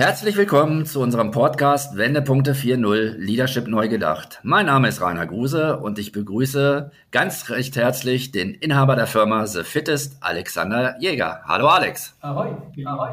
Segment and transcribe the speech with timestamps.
[0.00, 4.40] Herzlich willkommen zu unserem Podcast Wendepunkte 4.0 Leadership neu gedacht.
[4.42, 9.46] Mein Name ist Rainer Gruse und ich begrüße ganz recht herzlich den Inhaber der Firma
[9.46, 11.42] The Fittest, Alexander Jäger.
[11.44, 12.16] Hallo Alex.
[12.22, 12.48] Ahoi.
[12.86, 13.10] Ahoi.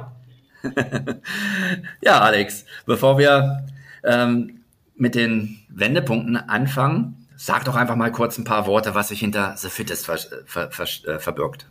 [2.02, 3.66] ja, Alex, bevor wir
[4.06, 4.62] ähm,
[4.96, 9.58] mit den Wendepunkten anfangen, sag doch einfach mal kurz ein paar Worte, was sich hinter
[9.58, 11.68] The Fittest ver ver ver äh, verbirgt.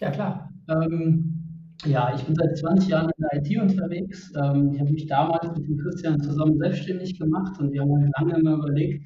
[0.00, 0.50] Ja, klar.
[0.68, 1.45] Ähm
[1.84, 4.32] ja, ich bin seit 20 Jahren in der IT unterwegs.
[4.36, 8.42] Ähm, ich habe mich damals mit dem Christian zusammen selbstständig gemacht und wir haben lange
[8.42, 9.04] mal überlegt,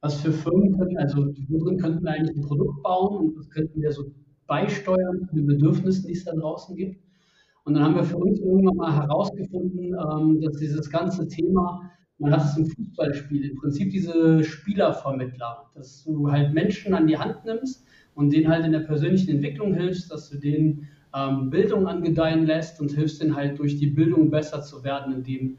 [0.00, 3.80] was für Firmen können, also worin könnten wir eigentlich ein Produkt bauen und was könnten
[3.80, 4.04] wir so
[4.46, 7.00] beisteuern zu den Bedürfnissen, die es da draußen gibt.
[7.64, 12.32] Und dann haben wir für uns irgendwann mal herausgefunden, ähm, dass dieses ganze Thema, man
[12.32, 17.44] hat es im Fußballspiel, im Prinzip diese Spielervermittler, dass du halt Menschen an die Hand
[17.44, 22.46] nimmst und denen halt in der persönlichen Entwicklung hilfst, dass du denen ähm, Bildung angedeihen
[22.46, 25.58] lässt und hilfst ihnen halt durch die Bildung besser zu werden in dem,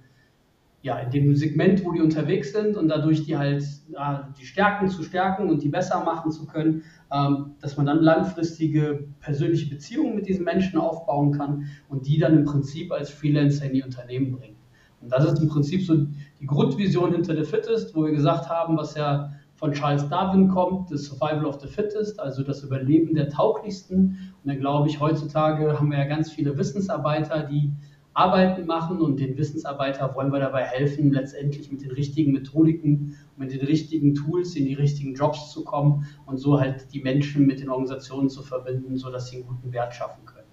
[0.81, 4.87] ja, in dem Segment, wo die unterwegs sind und dadurch die halt äh, die Stärken
[4.87, 10.15] zu stärken und die besser machen zu können, ähm, dass man dann langfristige persönliche Beziehungen
[10.15, 14.31] mit diesen Menschen aufbauen kann und die dann im Prinzip als Freelancer in die Unternehmen
[14.31, 14.55] bringen.
[15.01, 15.95] Und das ist im Prinzip so
[16.39, 20.89] die Grundvision hinter The Fittest, wo wir gesagt haben, was ja von Charles Darwin kommt,
[20.89, 24.28] das Survival of the Fittest, also das Überleben der Tauglichsten.
[24.43, 27.71] Und dann glaube ich, heutzutage haben wir ja ganz viele Wissensarbeiter, die
[28.13, 33.53] Arbeiten machen und den Wissensarbeiter wollen wir dabei helfen, letztendlich mit den richtigen Methodiken mit
[33.53, 37.61] den richtigen Tools in die richtigen Jobs zu kommen und so halt die Menschen mit
[37.61, 40.47] den Organisationen zu verbinden, sodass sie einen guten Wert schaffen können.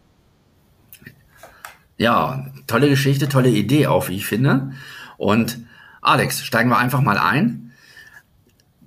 [1.99, 4.73] Ja, tolle Geschichte, tolle Idee auch, wie ich finde.
[5.17, 5.59] Und
[6.01, 7.73] Alex, steigen wir einfach mal ein.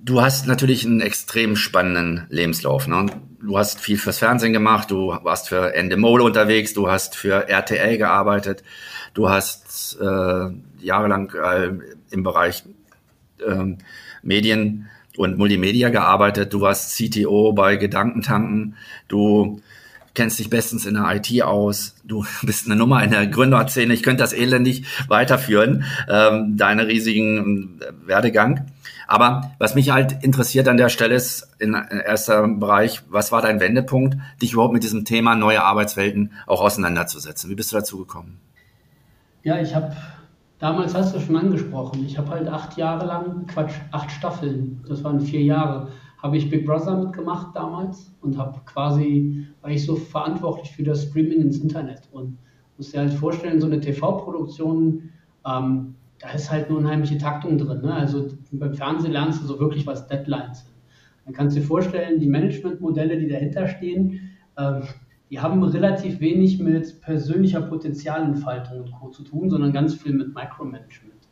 [0.02, 2.86] Du hast natürlich einen extrem spannenden Lebenslauf.
[2.86, 3.06] Ne?
[3.42, 7.96] Du hast viel fürs Fernsehen gemacht, du warst für Endemol unterwegs, du hast für RTL
[7.96, 8.62] gearbeitet,
[9.14, 11.70] du hast äh, jahrelang äh,
[12.10, 12.64] im Bereich
[13.38, 13.76] äh,
[14.22, 18.76] Medien und Multimedia gearbeitet, du warst CTO bei Gedankentanken,
[19.08, 19.62] du
[20.12, 24.02] kennst dich bestens in der IT aus, du bist eine Nummer in der Gründerszene, ich
[24.02, 28.66] könnte das elendig weiterführen, ähm, deine riesigen äh, Werdegang.
[29.10, 33.58] Aber was mich halt interessiert an der Stelle ist, in erster Bereich, was war dein
[33.58, 37.50] Wendepunkt, dich überhaupt mit diesem Thema neue Arbeitswelten auch auseinanderzusetzen?
[37.50, 38.38] Wie bist du dazu gekommen?
[39.42, 39.96] Ja, ich habe,
[40.60, 45.02] damals hast du schon angesprochen, ich habe halt acht Jahre lang, Quatsch, acht Staffeln, das
[45.02, 45.88] waren vier Jahre,
[46.22, 51.02] habe ich Big Brother mitgemacht damals und habe quasi, war ich so verantwortlich für das
[51.02, 52.38] Streaming ins Internet und
[52.76, 55.10] musst dir halt vorstellen, so eine TV-Produktion,
[55.44, 57.80] ähm, da ist halt eine unheimliche Taktung drin.
[57.80, 57.92] Ne?
[57.92, 60.74] Also beim Fernsehen lernst du so wirklich, was Deadlines sind.
[61.24, 64.82] Dann kannst du dir vorstellen, die Managementmodelle, die dahinter stehen, ähm,
[65.30, 69.10] die haben relativ wenig mit persönlicher Potenzialentfaltung und Co.
[69.10, 71.28] zu tun, sondern ganz viel mit Micromanagement.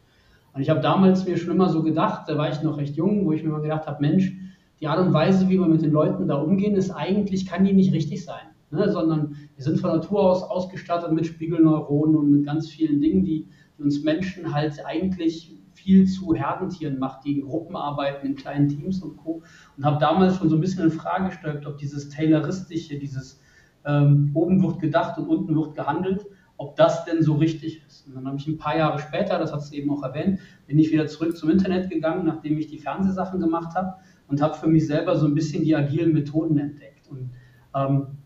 [0.53, 3.25] Und ich habe damals mir schon immer so gedacht, da war ich noch recht jung,
[3.25, 4.33] wo ich mir immer gedacht habe, Mensch,
[4.81, 7.73] die Art und Weise, wie wir mit den Leuten da umgehen, ist eigentlich, kann die
[7.73, 8.47] nicht richtig sein.
[8.71, 8.93] Ne?
[8.93, 13.49] Sondern wir sind von Natur aus ausgestattet mit Spiegelneuronen und mit ganz vielen Dingen, die
[13.79, 18.69] die uns Menschen halt eigentlich viel zu Herdentieren macht, die in Gruppen arbeiten, in kleinen
[18.69, 19.43] Teams und Co.
[19.77, 23.41] Und habe damals schon so ein bisschen in Frage gestellt, ob dieses Tayloristische, dieses
[23.87, 28.07] ähm, oben wird gedacht und unten wird gehandelt, ob das denn so richtig ist.
[28.07, 30.79] Und dann habe ich ein paar Jahre später, das hat es eben auch erwähnt, bin
[30.79, 33.95] ich wieder zurück zum Internet gegangen, nachdem ich die Fernsehsachen gemacht habe
[34.27, 37.09] und habe für mich selber so ein bisschen die agilen Methoden entdeckt.
[37.09, 37.31] Und
[37.75, 38.19] ähm,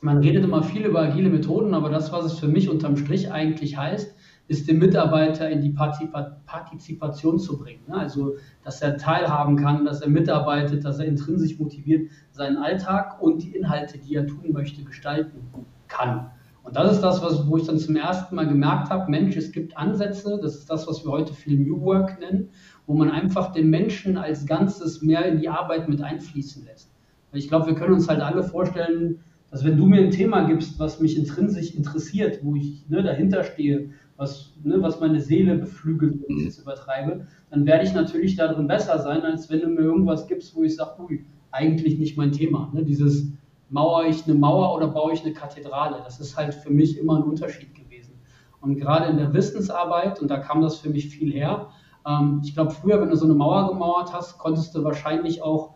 [0.00, 3.30] man redet immer viel über agile Methoden, aber das, was es für mich unterm Strich
[3.30, 4.13] eigentlich heißt,
[4.46, 7.82] ist den Mitarbeiter in die Partizipation zu bringen.
[7.88, 7.96] Ne?
[7.96, 13.42] Also, dass er teilhaben kann, dass er mitarbeitet, dass er intrinsisch motiviert seinen Alltag und
[13.42, 15.48] die Inhalte, die er tun möchte, gestalten
[15.88, 16.30] kann.
[16.62, 19.52] Und das ist das, was, wo ich dann zum ersten Mal gemerkt habe, Mensch, es
[19.52, 22.48] gibt Ansätze, das ist das, was wir heute viel New Work nennen,
[22.86, 26.90] wo man einfach den Menschen als Ganzes mehr in die Arbeit mit einfließen lässt.
[27.32, 29.20] Ich glaube, wir können uns halt alle vorstellen,
[29.50, 33.44] dass wenn du mir ein Thema gibst, was mich intrinsisch interessiert, wo ich ne, dahinter
[33.44, 38.36] stehe, was, ne, was meine Seele beflügelt, wenn ich es übertreibe, dann werde ich natürlich
[38.36, 42.16] darin besser sein, als wenn du mir irgendwas gibst, wo ich sage, ui, eigentlich nicht
[42.16, 42.70] mein Thema.
[42.72, 42.84] Ne?
[42.84, 43.32] Dieses
[43.70, 46.00] Mauer ich eine Mauer oder baue ich eine Kathedrale?
[46.04, 48.14] Das ist halt für mich immer ein Unterschied gewesen.
[48.60, 51.68] Und gerade in der Wissensarbeit, und da kam das für mich viel her,
[52.06, 55.74] ähm, ich glaube, früher, wenn du so eine Mauer gemauert hast, konntest du wahrscheinlich auch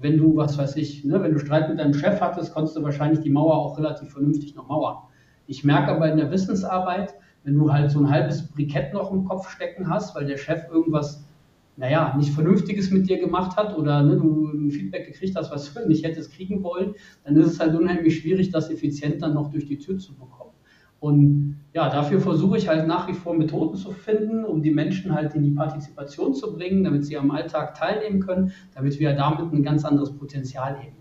[0.00, 2.82] wenn du, was weiß ich, ne, wenn du Streit mit deinem Chef hattest, konntest du
[2.82, 4.96] wahrscheinlich die Mauer auch relativ vernünftig noch mauern.
[5.46, 7.14] Ich merke aber in der Wissensarbeit,
[7.44, 10.68] wenn du halt so ein halbes Brikett noch im Kopf stecken hast, weil der Chef
[10.70, 11.24] irgendwas,
[11.76, 15.72] naja, nicht Vernünftiges mit dir gemacht hat oder ne, du ein Feedback gekriegt hast, was
[15.72, 16.94] du nicht hättest kriegen wollen,
[17.24, 20.52] dann ist es halt unheimlich schwierig, das effizient dann noch durch die Tür zu bekommen.
[21.00, 25.14] Und ja, dafür versuche ich halt nach wie vor Methoden zu finden, um die Menschen
[25.14, 29.50] halt in die Partizipation zu bringen, damit sie am Alltag teilnehmen können, damit wir damit
[29.50, 30.99] ein ganz anderes Potenzial heben.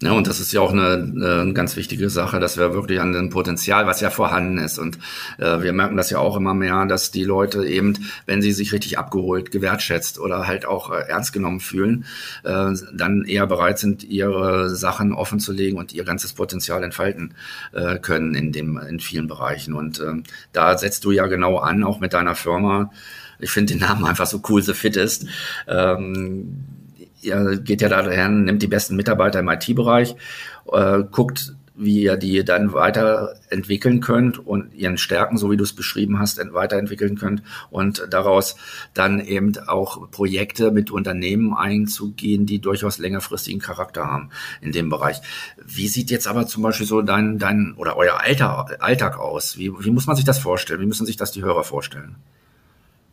[0.00, 3.12] Ja, und das ist ja auch eine, eine ganz wichtige Sache, dass wir wirklich an
[3.12, 4.78] dem Potenzial, was ja vorhanden ist.
[4.78, 4.96] Und
[5.38, 8.72] äh, wir merken das ja auch immer mehr, dass die Leute eben, wenn sie sich
[8.72, 12.04] richtig abgeholt, gewertschätzt oder halt auch äh, ernst genommen fühlen,
[12.44, 17.34] äh, dann eher bereit sind, ihre Sachen offen zu legen und ihr ganzes Potenzial entfalten
[17.72, 19.74] äh, können in dem in vielen Bereichen.
[19.74, 20.22] Und äh,
[20.52, 22.92] da setzt du ja genau an, auch mit deiner Firma.
[23.40, 25.26] Ich finde den Namen einfach so cool, The Fittest.
[25.66, 26.77] Ähm, ihr
[27.22, 30.16] geht ja daher, nimmt die besten Mitarbeiter im IT-Bereich,
[30.72, 35.72] äh, guckt, wie ihr die dann weiterentwickeln könnt und ihren Stärken, so wie du es
[35.72, 38.56] beschrieben hast, weiterentwickeln könnt und daraus
[38.94, 44.30] dann eben auch Projekte mit Unternehmen einzugehen, die durchaus längerfristigen Charakter haben
[44.60, 45.20] in dem Bereich.
[45.64, 49.56] Wie sieht jetzt aber zum Beispiel so dein, dein oder euer Alter, Alltag aus?
[49.56, 50.80] Wie, wie muss man sich das vorstellen?
[50.80, 52.16] Wie müssen sich das die Hörer vorstellen?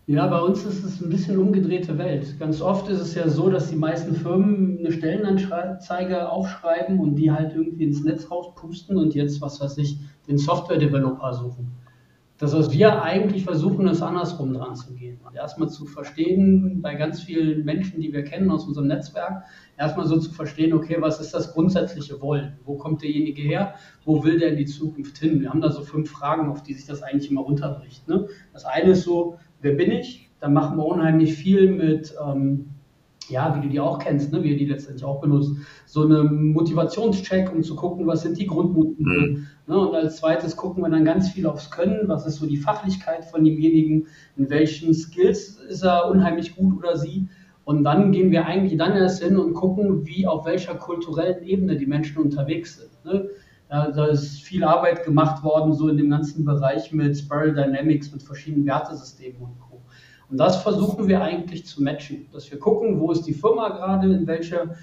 [0.07, 2.39] Ja, bei uns ist es ein bisschen umgedrehte Welt.
[2.39, 7.31] Ganz oft ist es ja so, dass die meisten Firmen eine Stellenanzeige aufschreiben und die
[7.31, 9.97] halt irgendwie ins Netz rauspusten und jetzt, was weiß ich,
[10.27, 11.71] den Software-Developer suchen.
[12.37, 15.17] Das, was wir eigentlich versuchen, ist andersrum dran zu gehen.
[15.33, 19.45] Erstmal zu verstehen, bei ganz vielen Menschen, die wir kennen aus unserem Netzwerk,
[19.77, 22.59] erstmal so zu verstehen, okay, was ist das grundsätzliche Wollen?
[22.65, 23.75] Wo kommt derjenige her?
[24.03, 25.39] Wo will der in die Zukunft hin?
[25.39, 28.05] Wir haben da so fünf Fragen, auf die sich das eigentlich immer runterbricht.
[28.09, 28.27] Ne?
[28.51, 30.29] Das eine ist so, wer bin ich?
[30.39, 32.67] Dann machen wir unheimlich viel mit, ähm,
[33.29, 35.51] ja, wie du die auch kennst, ne, wie ihr die letztendlich auch benutzt,
[35.85, 39.09] so eine Motivationscheck, um zu gucken, was sind die Grundmotive.
[39.09, 39.47] Mhm.
[39.67, 42.57] Ne, und als zweites gucken wir dann ganz viel aufs Können, was ist so die
[42.57, 44.07] Fachlichkeit von demjenigen,
[44.37, 47.27] in welchen Skills ist er unheimlich gut oder sie.
[47.63, 51.77] Und dann gehen wir eigentlich dann erst hin und gucken, wie auf welcher kulturellen Ebene
[51.77, 53.05] die Menschen unterwegs sind.
[53.05, 53.29] Ne?
[53.67, 58.11] Da, da, ist viel Arbeit gemacht worden, so in dem ganzen Bereich mit Spiral Dynamics,
[58.11, 59.81] mit verschiedenen Wertesystemen und Co.
[60.29, 64.13] Und das versuchen wir eigentlich zu matchen, dass wir gucken, wo ist die Firma gerade,
[64.13, 64.75] in welcher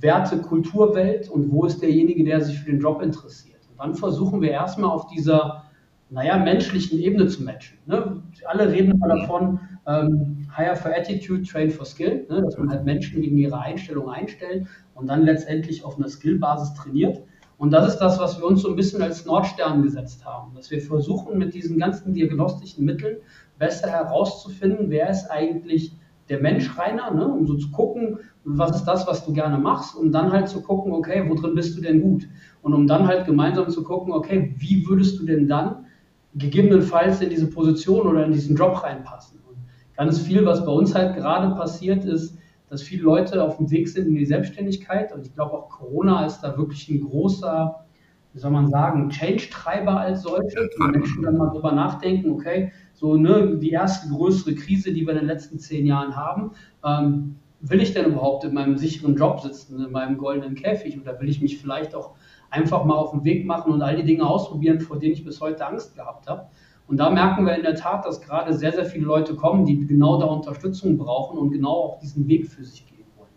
[0.00, 3.60] Werte-Kulturwelt und wo ist derjenige, der sich für den Job interessiert.
[3.70, 5.64] Und dann versuchen wir erstmal auf dieser,
[6.10, 7.78] naja, menschlichen Ebene zu matchen.
[7.86, 8.22] Ne?
[8.46, 12.42] Alle reden immer davon, ähm, Hire for Attitude, Train for Skill, ne?
[12.42, 17.22] dass man halt Menschen gegen ihre Einstellung einstellt und dann letztendlich auf einer Skillbasis trainiert.
[17.62, 20.72] Und das ist das, was wir uns so ein bisschen als Nordstern gesetzt haben, dass
[20.72, 23.18] wir versuchen, mit diesen ganzen diagnostischen Mitteln
[23.56, 25.94] besser herauszufinden, wer ist eigentlich
[26.28, 27.24] der Mensch reiner, ne?
[27.24, 30.60] um so zu gucken, was ist das, was du gerne machst, um dann halt zu
[30.60, 32.26] gucken, okay, wo drin bist du denn gut?
[32.62, 35.86] Und um dann halt gemeinsam zu gucken, okay, wie würdest du denn dann
[36.34, 39.38] gegebenenfalls in diese Position oder in diesen Job reinpassen?
[39.48, 39.58] Und
[39.96, 42.36] ganz viel, was bei uns halt gerade passiert ist,
[42.72, 45.12] dass viele Leute auf dem Weg sind in die Selbstständigkeit.
[45.12, 47.84] Und ich glaube auch Corona ist da wirklich ein großer,
[48.32, 50.70] wie soll man sagen, Change-Treiber als solche.
[50.78, 55.12] Die Menschen dann mal drüber nachdenken, okay, so ne, die erste größere Krise, die wir
[55.12, 56.52] in den letzten zehn Jahren haben,
[56.82, 60.98] ähm, will ich denn überhaupt in meinem sicheren Job sitzen, in meinem goldenen Käfig?
[60.98, 62.14] Oder will ich mich vielleicht auch
[62.48, 65.42] einfach mal auf den Weg machen und all die Dinge ausprobieren, vor denen ich bis
[65.42, 66.48] heute Angst gehabt habe?
[66.86, 69.86] Und da merken wir in der Tat, dass gerade sehr, sehr viele Leute kommen, die
[69.86, 73.30] genau da Unterstützung brauchen und genau auch diesen Weg für sich gehen wollen.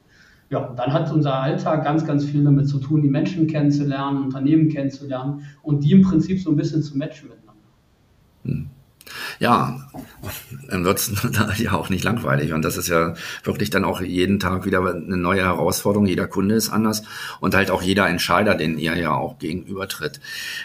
[0.49, 4.23] Ja, und dann hat unser Alltag ganz, ganz viel damit zu tun, die Menschen kennenzulernen,
[4.23, 7.63] Unternehmen kennenzulernen und die im Prinzip so ein bisschen zu matchen miteinander.
[8.43, 8.69] Hm.
[9.39, 9.79] Ja,
[10.69, 11.11] dann wird es
[11.57, 12.53] ja auch nicht langweilig.
[12.53, 16.07] Und das ist ja wirklich dann auch jeden Tag wieder eine neue Herausforderung.
[16.07, 17.03] Jeder Kunde ist anders
[17.39, 20.19] und halt auch jeder Entscheider, den ihr ja auch gegenübertritt.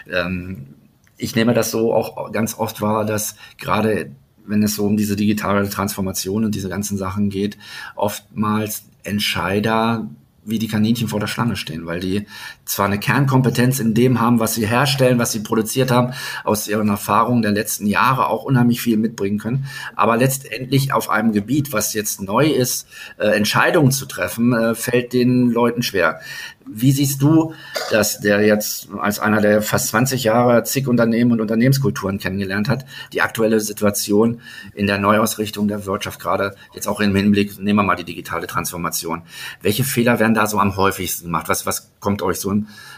[0.09, 0.75] Ähm,
[1.21, 4.11] ich nehme das so auch ganz oft wahr, dass gerade
[4.45, 7.57] wenn es so um diese digitale Transformation und diese ganzen Sachen geht,
[7.95, 10.07] oftmals Entscheider
[10.43, 12.25] wie die Kaninchen vor der Schlange stehen, weil die
[12.65, 16.89] zwar eine Kernkompetenz in dem haben, was sie herstellen, was sie produziert haben, aus ihren
[16.89, 21.93] Erfahrungen der letzten Jahre auch unheimlich viel mitbringen können, aber letztendlich auf einem Gebiet, was
[21.93, 26.21] jetzt neu ist, äh, Entscheidungen zu treffen, äh, fällt den Leuten schwer.
[26.65, 27.53] Wie siehst du,
[27.89, 32.85] dass der jetzt als einer, der fast 20 Jahre zig Unternehmen und Unternehmenskulturen kennengelernt hat,
[33.13, 34.41] die aktuelle Situation
[34.73, 38.47] in der Neuausrichtung der Wirtschaft, gerade jetzt auch im Hinblick, nehmen wir mal die digitale
[38.47, 39.23] Transformation.
[39.61, 41.49] Welche Fehler werden da so am häufigsten gemacht?
[41.49, 42.53] Was, was kommt euch so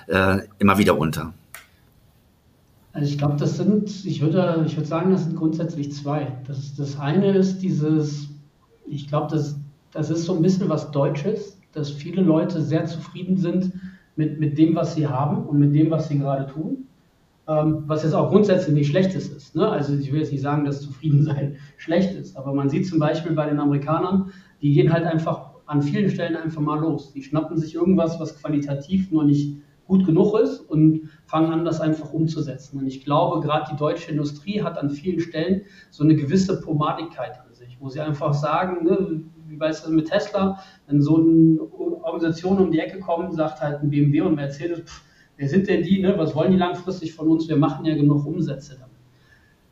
[0.08, 1.34] äh, immer wieder unter?
[2.94, 6.32] Also ich glaube, das sind, ich würde, ich würde sagen, das sind grundsätzlich zwei.
[6.46, 8.28] Das, das eine ist dieses,
[8.86, 9.56] ich glaube, das,
[9.92, 13.74] das ist so ein bisschen was Deutsches dass viele Leute sehr zufrieden sind
[14.16, 16.88] mit, mit dem, was sie haben und mit dem, was sie gerade tun.
[17.46, 19.54] Ähm, was jetzt auch grundsätzlich nicht Schlechtes ist.
[19.54, 19.68] Ne?
[19.68, 23.34] Also ich will jetzt nicht sagen, dass Zufriedensein schlecht ist, aber man sieht zum Beispiel
[23.34, 27.14] bei den Amerikanern, die gehen halt einfach an vielen Stellen einfach mal los.
[27.14, 31.82] Die schnappen sich irgendwas, was qualitativ noch nicht gut genug ist und fangen an, das
[31.82, 32.80] einfach umzusetzen.
[32.80, 37.40] Und ich glaube, gerade die deutsche Industrie hat an vielen Stellen so eine gewisse Pomadigkeit
[37.40, 41.60] an sich, wo sie einfach sagen, ne, wie weißt du mit Tesla, wenn so eine
[42.04, 45.04] Organisation um die Ecke kommt, sagt halt ein BMW und Mercedes, pff,
[45.38, 46.18] wer sind denn die, ne?
[46.18, 48.94] was wollen die langfristig von uns, wir machen ja genug Umsätze damit.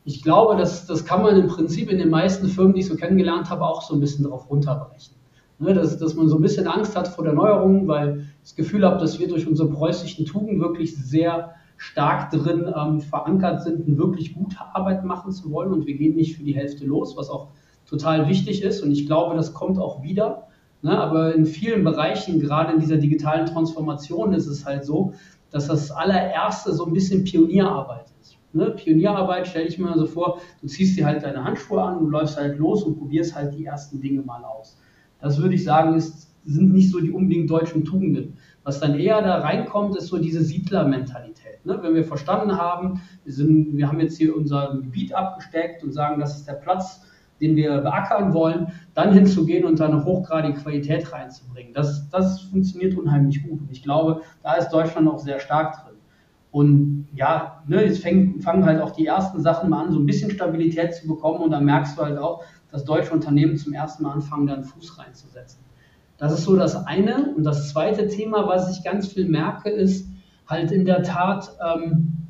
[0.04, 2.96] Ich glaube, das, das kann man im Prinzip in den meisten Firmen, die ich so
[2.96, 5.16] kennengelernt habe, auch so ein bisschen darauf runterbrechen.
[5.62, 8.56] Ne, dass, dass man so ein bisschen Angst hat vor der Neuerung, weil ich das
[8.56, 13.88] Gefühl habe, dass wir durch unsere preußischen Tugend wirklich sehr stark drin ähm, verankert sind,
[13.88, 17.16] eine wirklich gute Arbeit machen zu wollen und wir gehen nicht für die Hälfte los,
[17.16, 17.50] was auch
[17.86, 20.48] total wichtig ist und ich glaube, das kommt auch wieder.
[20.82, 25.14] Ne, aber in vielen Bereichen, gerade in dieser digitalen Transformation, ist es halt so,
[25.52, 28.36] dass das allererste so ein bisschen Pionierarbeit ist.
[28.54, 28.72] Ne?
[28.72, 32.36] Pionierarbeit stelle ich mir so vor, du ziehst dir halt deine Handschuhe an, du läufst
[32.36, 34.81] halt los und probierst halt die ersten Dinge mal aus.
[35.22, 38.38] Das würde ich sagen, ist, sind nicht so die unbedingt deutschen Tugenden.
[38.64, 41.66] Was dann eher da reinkommt, ist so diese Siedlermentalität.
[41.66, 41.80] Ne?
[41.82, 46.20] Wenn wir verstanden haben, wir, sind, wir haben jetzt hier unser Gebiet abgesteckt und sagen,
[46.20, 47.02] das ist der Platz,
[47.40, 51.74] den wir beackern wollen, dann hinzugehen und da eine hochgradige Qualität reinzubringen.
[51.74, 53.62] Das, das funktioniert unheimlich gut.
[53.62, 55.96] Und ich glaube, da ist Deutschland auch sehr stark drin.
[56.52, 60.06] Und ja, ne, jetzt fäng, fangen halt auch die ersten Sachen mal an, so ein
[60.06, 61.40] bisschen Stabilität zu bekommen.
[61.40, 64.64] Und dann merkst du halt auch, dass deutsche Unternehmen zum ersten Mal anfangen, da einen
[64.64, 65.60] Fuß reinzusetzen.
[66.18, 67.34] Das ist so das eine.
[67.36, 70.08] Und das zweite Thema, was ich ganz viel merke, ist
[70.48, 72.28] halt in der Tat, ähm,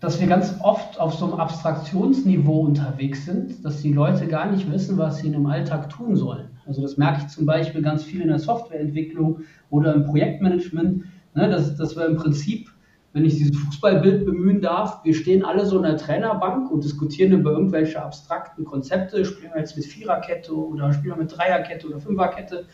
[0.00, 4.70] dass wir ganz oft auf so einem Abstraktionsniveau unterwegs sind, dass die Leute gar nicht
[4.70, 6.48] wissen, was sie in im Alltag tun sollen.
[6.66, 9.40] Also das merke ich zum Beispiel ganz viel in der Softwareentwicklung
[9.70, 11.04] oder im Projektmanagement,
[11.34, 12.68] ne, dass, dass wir im Prinzip
[13.16, 17.32] wenn ich dieses Fußballbild bemühen darf, wir stehen alle so in der Trainerbank und diskutieren
[17.32, 21.98] über irgendwelche abstrakten Konzepte, spielen wir jetzt mit Viererkette oder spielen wir mit Dreierkette oder
[21.98, 22.66] Fünferkette.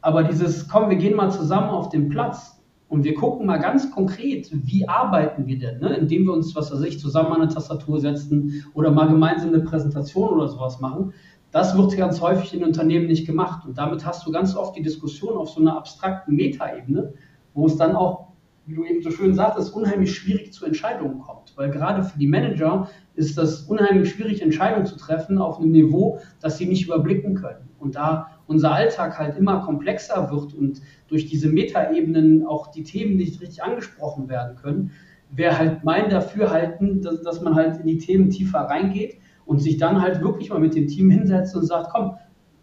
[0.00, 3.90] Aber dieses, komm, wir gehen mal zusammen auf den Platz und wir gucken mal ganz
[3.90, 5.96] konkret, wie arbeiten wir denn, ne?
[5.96, 9.64] indem wir uns, was weiß ich, zusammen an eine Tastatur setzen oder mal gemeinsam eine
[9.64, 11.14] Präsentation oder sowas machen.
[11.50, 13.66] Das wird ganz häufig in Unternehmen nicht gemacht.
[13.66, 17.12] Und damit hast du ganz oft die Diskussion auf so einer abstrakten Metaebene,
[17.54, 18.33] wo es dann auch
[18.66, 21.52] wie du eben so schön sagtest, unheimlich schwierig zu Entscheidungen kommt.
[21.56, 26.20] Weil gerade für die Manager ist das unheimlich schwierig, Entscheidungen zu treffen auf einem Niveau,
[26.40, 27.68] das sie nicht überblicken können.
[27.78, 33.16] Und da unser Alltag halt immer komplexer wird und durch diese Metaebenen auch die Themen
[33.16, 34.92] nicht richtig angesprochen werden können,
[35.30, 39.76] wäre halt mein Dafürhalten, dass, dass man halt in die Themen tiefer reingeht und sich
[39.76, 42.16] dann halt wirklich mal mit dem Team hinsetzt und sagt, komm,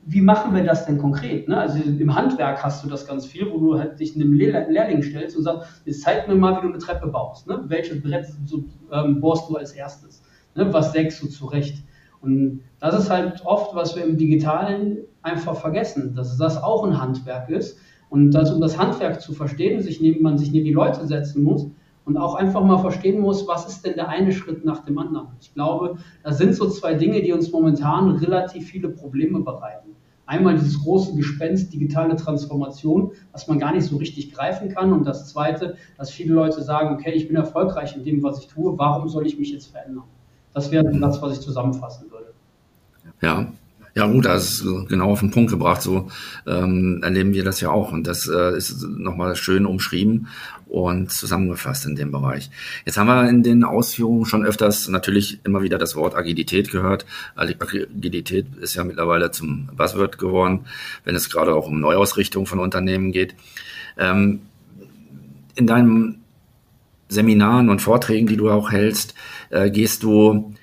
[0.05, 1.47] wie machen wir das denn konkret?
[1.47, 1.57] Ne?
[1.57, 5.37] Also im Handwerk hast du das ganz viel, wo du halt dich einem Lehrling stellst
[5.37, 7.47] und sagst, jetzt zeig mir mal, wie du eine Treppe baust.
[7.47, 7.63] Ne?
[7.67, 10.23] Welches Brett so, ähm, bohrst du als erstes?
[10.55, 10.73] Ne?
[10.73, 11.83] Was sägst du zurecht?
[12.21, 16.99] Und das ist halt oft, was wir im Digitalen einfach vergessen, dass das auch ein
[16.99, 17.77] Handwerk ist.
[18.09, 21.43] Und dass, um das Handwerk zu verstehen, sich neben, man sich neben die Leute setzen
[21.43, 21.67] muss
[22.05, 25.27] und auch einfach mal verstehen muss, was ist denn der eine Schritt nach dem anderen.
[25.39, 29.91] Ich glaube, das sind so zwei Dinge, die uns momentan relativ viele Probleme bereiten.
[30.25, 34.93] Einmal dieses große Gespenst digitale Transformation, was man gar nicht so richtig greifen kann.
[34.93, 38.47] Und das Zweite, dass viele Leute sagen, okay, ich bin erfolgreich in dem, was ich
[38.47, 40.05] tue, warum soll ich mich jetzt verändern?
[40.53, 42.33] Das wäre das, was ich zusammenfassen würde.
[43.21, 43.51] Ja,
[43.93, 45.81] ja gut, das ist genau auf den Punkt gebracht.
[45.81, 46.09] So
[46.47, 47.91] ähm, erleben wir das ja auch.
[47.91, 50.27] Und das äh, ist nochmal schön umschrieben
[50.67, 52.49] und zusammengefasst in dem Bereich.
[52.85, 57.05] Jetzt haben wir in den Ausführungen schon öfters natürlich immer wieder das Wort Agilität gehört.
[57.35, 60.61] Agilität ist ja mittlerweile zum Buzzword geworden,
[61.03, 63.35] wenn es gerade auch um Neuausrichtung von Unternehmen geht.
[63.97, 64.41] Ähm,
[65.55, 66.21] in deinen
[67.09, 69.15] Seminaren und Vorträgen, die du auch hältst,
[69.49, 70.53] äh, gehst du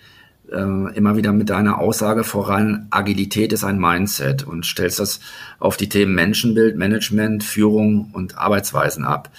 [0.53, 5.21] äh, immer wieder mit deiner Aussage voran, Agilität ist ein Mindset und stellst das
[5.59, 9.31] auf die Themen Menschenbild, Management, Führung und Arbeitsweisen ab.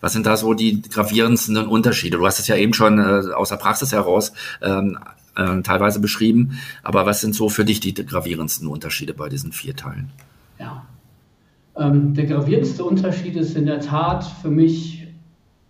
[0.00, 2.18] Was sind da so die gravierendsten Unterschiede?
[2.18, 4.98] Du hast es ja eben schon äh, aus der Praxis heraus ähm,
[5.36, 9.76] äh, teilweise beschrieben, aber was sind so für dich die gravierendsten Unterschiede bei diesen vier
[9.76, 10.10] Teilen?
[10.58, 10.84] Ja,
[11.76, 15.06] ähm, der gravierendste Unterschied ist in der Tat für mich,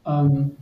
[0.06, 0.52] ähm,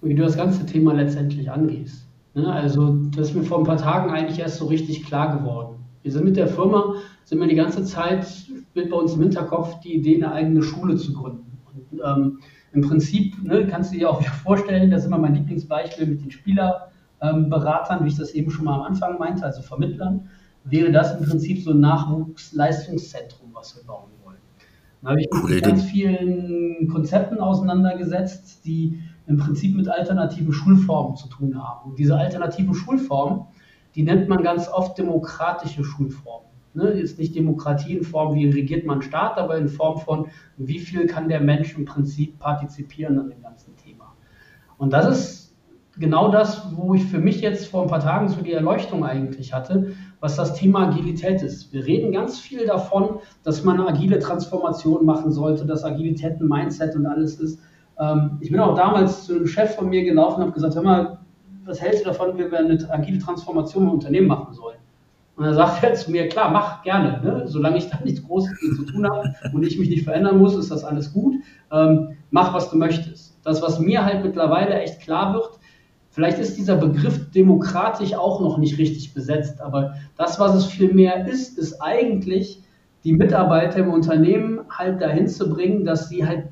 [0.00, 2.03] wie du das ganze Thema letztendlich angehst.
[2.34, 2.52] Ne?
[2.52, 5.76] Also das ist mir vor ein paar Tagen eigentlich erst so richtig klar geworden.
[6.02, 9.80] Wir sind mit der Firma, sind wir die ganze Zeit, spielt bei uns im Hinterkopf
[9.80, 11.58] die Idee, eine eigene Schule zu gründen.
[11.72, 12.40] Und ähm,
[12.72, 16.22] im Prinzip ne, kannst du dir auch wieder vorstellen, das ist immer mein Lieblingsbeispiel mit
[16.22, 20.28] den Spielerberatern, ähm, wie ich das eben schon mal am Anfang meinte, also Vermittlern.
[20.64, 24.38] wäre das im Prinzip so ein Nachwuchsleistungszentrum, was wir bauen wollen.
[25.00, 31.16] Dann habe ich mich mit ganz vielen Konzepten auseinandergesetzt, die im Prinzip mit alternativen Schulformen
[31.16, 31.90] zu tun haben.
[31.90, 33.46] Und diese alternativen Schulformen,
[33.94, 36.48] die nennt man ganz oft demokratische Schulformen.
[36.76, 40.26] Ne, ist nicht Demokratie in Form, wie regiert man Staat, aber in Form von,
[40.56, 44.12] wie viel kann der Mensch im Prinzip partizipieren an dem ganzen Thema.
[44.76, 45.56] Und das ist
[45.98, 49.52] genau das, wo ich für mich jetzt vor ein paar Tagen so die Erleuchtung eigentlich
[49.52, 51.72] hatte, was das Thema Agilität ist.
[51.72, 56.96] Wir reden ganz viel davon, dass man agile Transformation machen sollte, dass Agilität ein Mindset
[56.96, 57.60] und alles ist.
[57.98, 60.82] Ähm, ich bin auch damals zu einem Chef von mir gelaufen und habe gesagt, hör
[60.82, 61.18] mal,
[61.64, 64.78] was hältst du davon, wenn wir eine agile Transformation im Unternehmen machen sollen?
[65.36, 67.20] Und dann sagt er zu mir, klar, mach gerne.
[67.22, 67.42] Ne?
[67.46, 70.70] Solange ich da nichts Großes zu tun habe und ich mich nicht verändern muss, ist
[70.70, 71.36] das alles gut.
[71.72, 73.38] Ähm, mach, was du möchtest.
[73.44, 75.58] Das, was mir halt mittlerweile echt klar wird,
[76.10, 80.94] vielleicht ist dieser Begriff demokratisch auch noch nicht richtig besetzt, aber das, was es viel
[80.94, 82.62] mehr ist, ist eigentlich,
[83.02, 86.46] die Mitarbeiter im Unternehmen halt dahin zu bringen, dass sie halt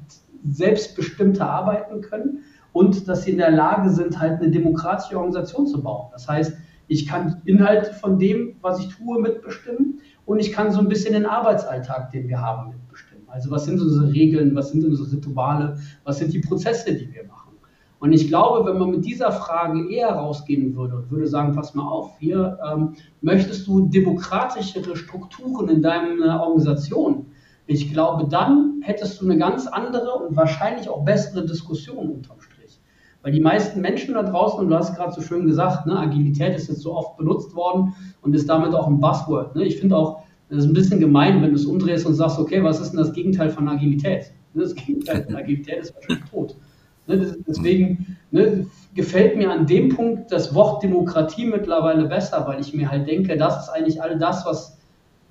[0.48, 5.82] selbstbestimmter arbeiten können und dass sie in der Lage sind, halt eine demokratische Organisation zu
[5.82, 6.08] bauen.
[6.12, 6.56] Das heißt,
[6.88, 11.14] ich kann Inhalte von dem, was ich tue, mitbestimmen und ich kann so ein bisschen
[11.14, 13.24] den Arbeitsalltag, den wir haben, mitbestimmen.
[13.28, 17.24] Also was sind unsere Regeln, was sind unsere Rituale, was sind die Prozesse, die wir
[17.24, 17.52] machen.
[18.02, 21.74] Und ich glaube, wenn man mit dieser Frage eher rausgehen würde und würde sagen, pass
[21.74, 27.26] mal auf, hier ähm, möchtest du demokratischere Strukturen in deiner Organisation.
[27.72, 32.80] Ich glaube, dann hättest du eine ganz andere und wahrscheinlich auch bessere Diskussion unterm Strich.
[33.22, 36.54] Weil die meisten Menschen da draußen, und du hast gerade so schön gesagt, ne, Agilität
[36.54, 39.54] ist jetzt so oft benutzt worden und ist damit auch ein Buzzword.
[39.54, 39.64] Ne?
[39.64, 42.62] Ich finde auch, das ist ein bisschen gemein, wenn du es umdrehst und sagst, okay,
[42.62, 44.32] was ist denn das Gegenteil von Agilität?
[44.54, 46.56] Ne, das Gegenteil von Agilität ist wahrscheinlich tot.
[47.06, 52.74] Ne, deswegen ne, gefällt mir an dem Punkt das Wort Demokratie mittlerweile besser, weil ich
[52.74, 54.71] mir halt denke, das ist eigentlich all das, was,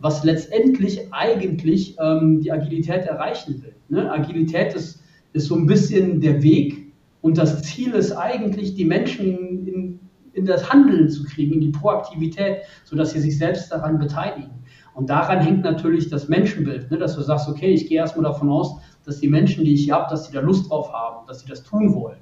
[0.01, 3.75] was letztendlich eigentlich ähm, die Agilität erreichen will.
[3.89, 4.11] Ne?
[4.11, 5.03] Agilität ist,
[5.33, 6.91] ist so ein bisschen der Weg,
[7.21, 9.99] und das Ziel ist eigentlich, die Menschen in,
[10.33, 14.51] in, das Handeln zu kriegen, in die Proaktivität, sodass sie sich selbst daran beteiligen.
[14.93, 16.97] Und daran hängt natürlich das Menschenbild, ne?
[16.97, 18.75] dass du sagst, okay, ich gehe erstmal davon aus,
[19.05, 21.63] dass die Menschen, die ich habe, dass sie da Lust drauf haben, dass sie das
[21.63, 22.17] tun wollen.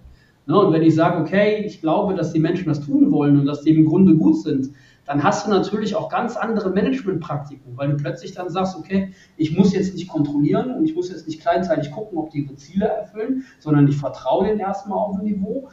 [0.45, 0.57] Ne?
[0.57, 3.61] Und wenn ich sage, okay, ich glaube, dass die Menschen das tun wollen und dass
[3.61, 4.69] die im Grunde gut sind,
[5.09, 9.57] dann hast du natürlich auch ganz andere Managementpraktiken, weil du plötzlich dann sagst, okay, ich
[9.57, 12.85] muss jetzt nicht kontrollieren und ich muss jetzt nicht kleinteilig gucken, ob die ihre Ziele
[12.85, 15.69] erfüllen, sondern ich vertraue denen erstmal auf ein Niveau.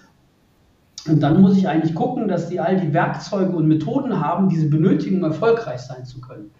[1.06, 4.56] Und dann muss ich eigentlich gucken, dass die all die Werkzeuge und Methoden haben, die
[4.56, 6.50] sie benötigen, um erfolgreich sein zu können.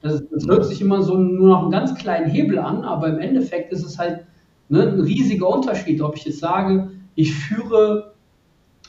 [0.00, 3.20] Das, das hört sich immer so nur noch einen ganz kleinen Hebel an, aber im
[3.20, 4.26] Endeffekt ist es halt
[4.68, 8.13] ne, ein riesiger Unterschied, ob ich jetzt sage, ich führe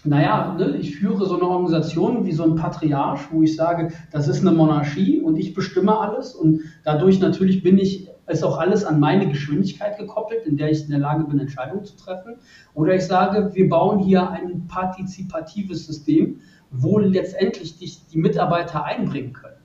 [0.06, 4.28] naja, ne, ich führe so eine Organisation wie so ein Patriarch, wo ich sage, das
[4.28, 8.84] ist eine Monarchie und ich bestimme alles und dadurch natürlich bin ich, ist auch alles
[8.84, 12.36] an meine Geschwindigkeit gekoppelt, in der ich in der Lage bin, Entscheidungen zu treffen.
[12.74, 16.40] Oder ich sage, wir bauen hier ein partizipatives System,
[16.72, 19.56] wo letztendlich dich die Mitarbeiter einbringen können.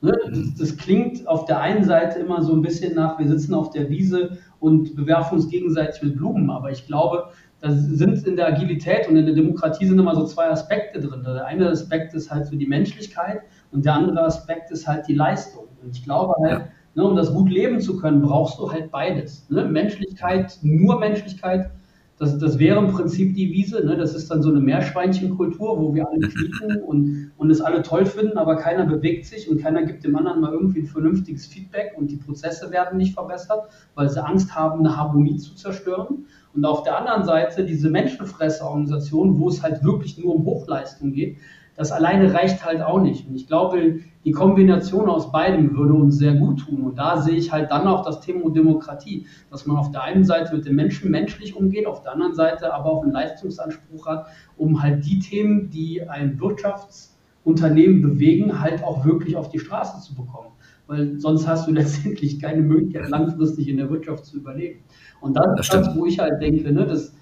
[0.00, 0.12] Ne?
[0.30, 3.70] Das, das, klingt auf der einen Seite immer so ein bisschen nach, wir sitzen auf
[3.70, 8.46] der Wiese und bewerfen uns gegenseitig mit Blumen, aber ich glaube, da sind in der
[8.48, 11.24] Agilität und in der Demokratie sind immer so zwei Aspekte drin.
[11.24, 13.40] Der eine Aspekt ist halt so die Menschlichkeit
[13.72, 15.64] und der andere Aspekt ist halt die Leistung.
[15.82, 16.68] Und ich glaube halt, ja.
[16.94, 19.48] ne, um das gut leben zu können, brauchst du halt beides.
[19.50, 19.64] Ne?
[19.64, 21.70] Menschlichkeit, nur Menschlichkeit
[22.18, 23.84] das, das wäre im Prinzip die Wiese.
[23.84, 23.96] Ne?
[23.96, 28.06] Das ist dann so eine Meerschweinchenkultur, wo wir alle quieken und, und es alle toll
[28.06, 31.94] finden, aber keiner bewegt sich und keiner gibt dem anderen mal irgendwie ein vernünftiges Feedback
[31.96, 36.26] und die Prozesse werden nicht verbessert, weil sie Angst haben, eine Harmonie zu zerstören.
[36.58, 41.36] Und auf der anderen Seite diese Menschenfressorganisation, wo es halt wirklich nur um Hochleistung geht,
[41.76, 43.28] das alleine reicht halt auch nicht.
[43.28, 46.82] Und ich glaube, die Kombination aus beidem würde uns sehr gut tun.
[46.82, 50.24] Und da sehe ich halt dann auch das Thema Demokratie, dass man auf der einen
[50.24, 54.26] Seite mit den Menschen menschlich umgeht, auf der anderen Seite aber auch einen Leistungsanspruch hat,
[54.56, 60.16] um halt die Themen, die ein Wirtschaftsunternehmen bewegen, halt auch wirklich auf die Straße zu
[60.16, 60.48] bekommen.
[60.88, 64.80] Weil sonst hast du letztendlich keine Möglichkeit, langfristig in der Wirtschaft zu überleben.
[65.20, 67.14] Und das, das ist das, wo ich halt denke, ne, dass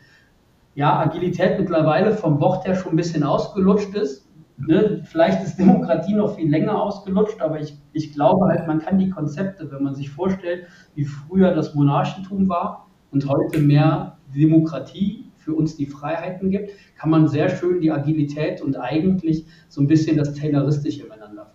[0.75, 4.27] ja, Agilität mittlerweile vom Wort her schon ein bisschen ausgelutscht ist
[4.59, 8.99] Ne, vielleicht ist Demokratie noch viel länger ausgelutscht, aber ich, ich glaube halt, man kann
[8.99, 15.31] die Konzepte, wenn man sich vorstellt, wie früher das Monarchentum war und heute mehr Demokratie
[15.37, 19.87] für uns die Freiheiten gibt, kann man sehr schön die Agilität und eigentlich so ein
[19.89, 21.53] bisschen das Tayloristische miteinander.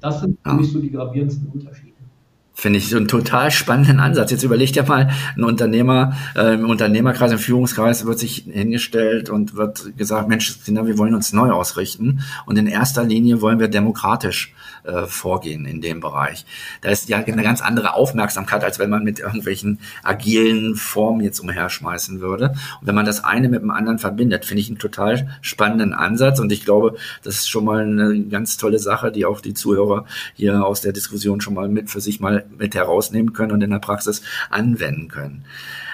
[0.00, 1.87] Das sind für mich so die gravierendsten Unterschiede.
[2.60, 4.32] Finde ich so einen total spannenden Ansatz.
[4.32, 9.54] Jetzt überlegt ja mal, ein Unternehmer äh, im Unternehmerkreis, im Führungskreis wird sich hingestellt und
[9.54, 12.24] wird gesagt, Mensch, Kinder, wir wollen uns neu ausrichten.
[12.46, 16.46] Und in erster Linie wollen wir demokratisch äh, vorgehen in dem Bereich.
[16.80, 21.38] Da ist ja eine ganz andere Aufmerksamkeit, als wenn man mit irgendwelchen agilen Formen jetzt
[21.38, 22.56] umherschmeißen würde.
[22.80, 26.40] Und wenn man das eine mit dem anderen verbindet, finde ich einen total spannenden Ansatz.
[26.40, 30.06] Und ich glaube, das ist schon mal eine ganz tolle Sache, die auch die Zuhörer
[30.34, 33.70] hier aus der Diskussion schon mal mit für sich mal mit herausnehmen können und in
[33.70, 35.44] der Praxis anwenden können.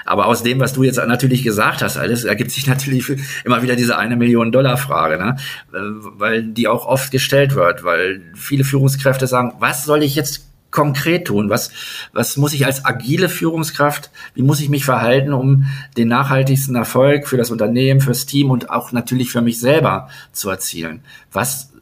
[0.04, 3.10] Aber aus dem, was du jetzt natürlich gesagt hast, alles ergibt sich natürlich
[3.44, 5.36] immer wieder diese eine Million Dollar Frage, ne?
[5.72, 5.78] Äh,
[6.18, 11.28] weil die auch oft gestellt wird, weil viele Führungskräfte sagen, was soll ich jetzt konkret
[11.28, 11.48] tun?
[11.48, 11.70] Was,
[12.12, 17.28] was muss ich als agile Führungskraft, wie muss ich mich verhalten, um den nachhaltigsten Erfolg
[17.28, 21.02] für das Unternehmen, fürs Team und auch natürlich für mich selber zu erzielen?
[21.32, 21.72] Was,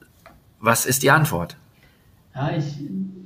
[0.61, 1.56] was ist die Antwort?
[2.34, 2.78] Ja, ich,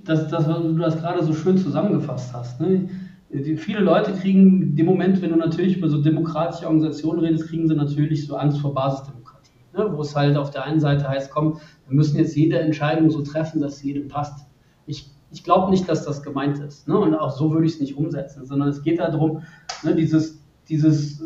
[0.05, 2.61] das, das, du das gerade so schön zusammengefasst hast.
[2.61, 2.89] Ne?
[3.31, 7.69] Die, viele Leute kriegen dem Moment, wenn du natürlich über so demokratische Organisationen redest, kriegen
[7.69, 9.53] sie natürlich so Angst vor Basisdemokratie.
[9.77, 9.93] Ne?
[9.93, 13.23] Wo es halt auf der einen Seite heißt, komm, wir müssen jetzt jede Entscheidung so
[13.23, 14.47] treffen, dass sie jedem passt.
[14.87, 16.89] Ich, ich glaube nicht, dass das gemeint ist.
[16.89, 16.97] Ne?
[16.99, 19.43] Und auch so würde ich es nicht umsetzen, sondern es geht darum,
[19.83, 21.25] ne, dieses, dieses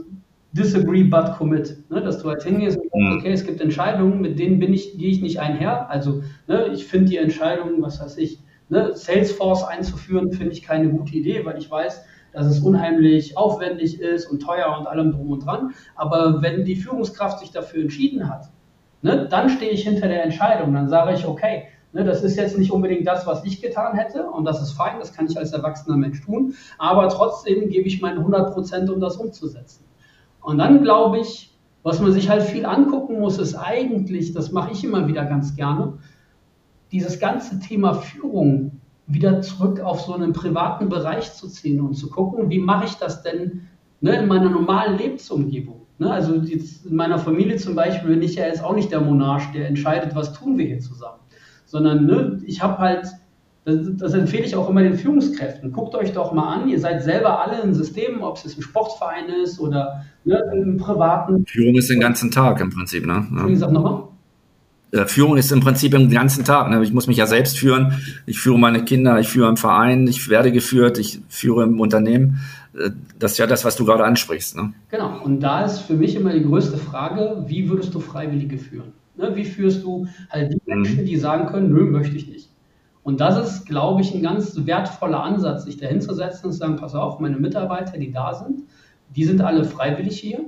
[0.52, 1.76] Disagree but commit.
[1.90, 2.02] Ne?
[2.02, 3.18] Dass du halt hingehst und sagst, mhm.
[3.18, 5.88] okay, es gibt Entscheidungen, mit denen bin ich, gehe ich nicht einher.
[5.90, 10.88] Also ne, ich finde die Entscheidung, was weiß ich, ne, Salesforce einzuführen, finde ich keine
[10.88, 15.30] gute Idee, weil ich weiß, dass es unheimlich aufwendig ist und teuer und allem drum
[15.30, 15.74] und dran.
[15.94, 18.50] Aber wenn die Führungskraft sich dafür entschieden hat,
[19.02, 20.72] ne, dann stehe ich hinter der Entscheidung.
[20.74, 24.24] Dann sage ich, okay, ne, das ist jetzt nicht unbedingt das, was ich getan hätte
[24.30, 28.00] und das ist fein, das kann ich als erwachsener Mensch tun, aber trotzdem gebe ich
[28.00, 29.84] meine 100 Prozent, um das umzusetzen.
[30.40, 34.72] Und dann glaube ich, was man sich halt viel angucken muss, ist eigentlich, das mache
[34.72, 35.98] ich immer wieder ganz gerne,
[36.92, 42.10] dieses ganze Thema Führung wieder zurück auf so einen privaten Bereich zu ziehen und zu
[42.10, 43.62] gucken, wie mache ich das denn
[44.00, 45.86] ne, in meiner normalen Lebensumgebung.
[45.98, 46.10] Ne?
[46.10, 49.68] Also in meiner Familie zum Beispiel bin ich ja jetzt auch nicht der Monarch, der
[49.68, 51.20] entscheidet, was tun wir hier zusammen,
[51.64, 53.06] sondern ne, ich habe halt
[53.76, 55.72] das, empfehle ich auch immer den Führungskräften.
[55.72, 59.28] Guckt euch doch mal an, ihr seid selber alle in Systemen, ob es ein Sportverein
[59.42, 61.44] ist oder ne, im privaten.
[61.46, 63.26] Führung ist den ganzen Tag im Prinzip, ne?
[63.34, 63.46] Ja.
[63.46, 64.04] Wie gesagt, nochmal?
[65.06, 66.68] Führung ist im Prinzip den ganzen Tag.
[66.68, 66.82] Ne?
[66.82, 68.00] Ich muss mich ja selbst führen.
[68.26, 72.40] Ich führe meine Kinder, ich führe im Verein, ich werde geführt, ich führe im Unternehmen.
[72.76, 74.56] Äh, das ist ja das, was du gerade ansprichst.
[74.56, 74.72] Ne?
[74.90, 75.22] Genau.
[75.22, 78.92] Und da ist für mich immer die größte Frage, wie würdest du Freiwillige führen?
[79.16, 79.30] Ne?
[79.34, 80.82] Wie führst du halt die mhm.
[80.82, 82.49] Menschen, die sagen können, nö, möchte ich nicht.
[83.02, 86.58] Und das ist, glaube ich, ein ganz wertvoller Ansatz, sich dahin zu setzen und zu
[86.58, 88.62] sagen, pass auf, meine Mitarbeiter, die da sind,
[89.14, 90.40] die sind alle freiwillig hier.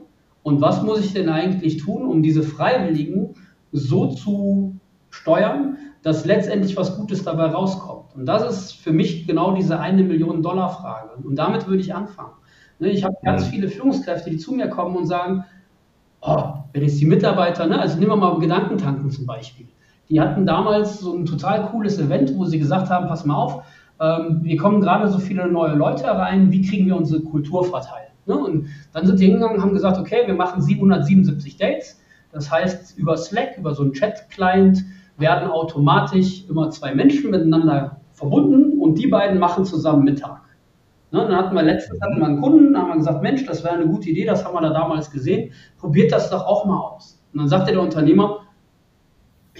[0.43, 3.35] Und was muss ich denn eigentlich tun, um diese Freiwilligen
[3.73, 4.77] so zu
[5.11, 8.15] steuern, dass letztendlich was Gutes dabei rauskommt?
[8.15, 11.11] Und das ist für mich genau diese eine Million Dollar Frage.
[11.23, 12.35] Und damit würde ich anfangen.
[12.79, 15.45] Ne, ich habe ganz viele Führungskräfte, die zu mir kommen und sagen,
[16.21, 19.69] oh, wenn jetzt die Mitarbeiter, ne, also nehmen wir mal Gedankentanken zum Beispiel.
[20.13, 23.65] Die hatten damals so ein total cooles Event, wo sie gesagt haben, pass mal auf,
[23.99, 28.11] ähm, wir kommen gerade so viele neue Leute rein, wie kriegen wir unsere Kultur verteilt?
[28.27, 28.37] Ne?
[28.37, 31.99] Und dann sind die hingegangen und haben gesagt, okay, wir machen 777 Dates.
[32.31, 34.85] Das heißt, über Slack, über so einen Chat-Client
[35.17, 40.43] werden automatisch immer zwei Menschen miteinander verbunden und die beiden machen zusammen Mittag.
[41.11, 43.77] Ne, dann hatten wir letztens hatten wir einen Kunden, haben wir gesagt, Mensch, das wäre
[43.77, 47.19] eine gute Idee, das haben wir da damals gesehen, probiert das doch auch mal aus.
[47.33, 48.42] Und dann sagte der Unternehmer,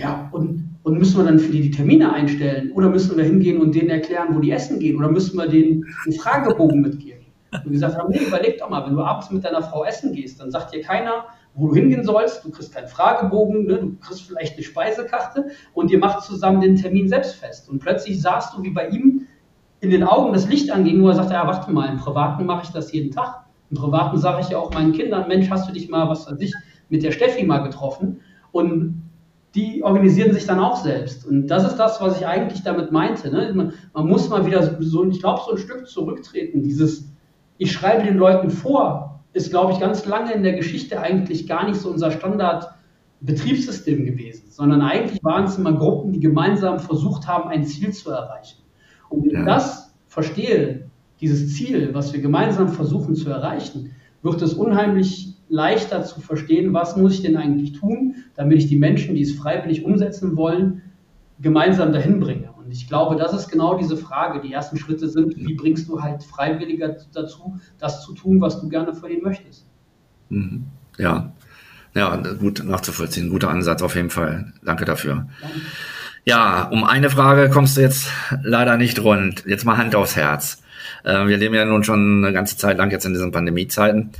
[0.03, 2.73] ja, und, und müssen wir dann für die die Termine einstellen?
[2.73, 4.97] Oder müssen wir hingehen und denen erklären, wo die essen gehen?
[4.99, 7.27] Oder müssen wir denen einen Fragebogen mitgeben?
[7.53, 10.41] Und gesagt haben, nee, überleg doch mal, wenn du abends mit deiner Frau essen gehst,
[10.41, 13.79] dann sagt dir keiner, wo du hingehen sollst, du kriegst keinen Fragebogen, ne?
[13.79, 17.69] du kriegst vielleicht eine Speisekarte und ihr macht zusammen den Termin selbst fest.
[17.69, 19.27] Und plötzlich sahst du, wie bei ihm
[19.81, 22.65] in den Augen das Licht anging, wo er sagte, ja, warte mal, im Privaten mache
[22.65, 23.45] ich das jeden Tag.
[23.71, 26.41] Im Privaten sage ich ja auch meinen Kindern, Mensch, hast du dich mal, was weiß
[26.41, 26.55] ich,
[26.89, 28.21] mit der Steffi mal getroffen?
[28.51, 29.12] Und
[29.55, 31.27] die organisieren sich dann auch selbst.
[31.27, 33.31] Und das ist das, was ich eigentlich damit meinte.
[33.31, 33.53] Ne?
[33.55, 36.63] Man, man, muss mal wieder so, ich glaube, so ein Stück zurücktreten.
[36.63, 37.13] Dieses,
[37.59, 41.67] ich schreibe den Leuten vor, ist, glaube ich, ganz lange in der Geschichte eigentlich gar
[41.69, 47.49] nicht so unser Standard-Betriebssystem gewesen, sondern eigentlich waren es immer Gruppen, die gemeinsam versucht haben,
[47.49, 48.63] ein Ziel zu erreichen.
[49.09, 49.41] Und wenn ja.
[49.41, 56.03] ich das verstehe, dieses Ziel, was wir gemeinsam versuchen zu erreichen, wird es unheimlich leichter
[56.03, 59.85] zu verstehen, was muss ich denn eigentlich tun, damit ich die Menschen, die es freiwillig
[59.85, 60.81] umsetzen wollen,
[61.41, 62.51] gemeinsam dahin bringe.
[62.53, 64.41] Und ich glaube, das ist genau diese Frage.
[64.41, 68.69] Die ersten Schritte sind, wie bringst du halt Freiwillige dazu, das zu tun, was du
[68.71, 69.67] gerne von ihnen möchtest.
[70.31, 70.65] Mhm.
[70.97, 71.33] Ja,
[71.95, 73.29] ja, gut nachzuvollziehen.
[73.29, 74.55] Guter Ansatz auf jeden Fall.
[74.65, 75.27] Danke dafür.
[75.43, 75.61] Danke.
[76.25, 78.09] Ja, um eine Frage kommst du jetzt
[78.43, 79.45] leider nicht rund.
[79.45, 80.63] Jetzt mal Hand aufs Herz.
[81.05, 84.13] Äh, wir leben ja nun schon eine ganze Zeit lang jetzt in diesen Pandemiezeiten.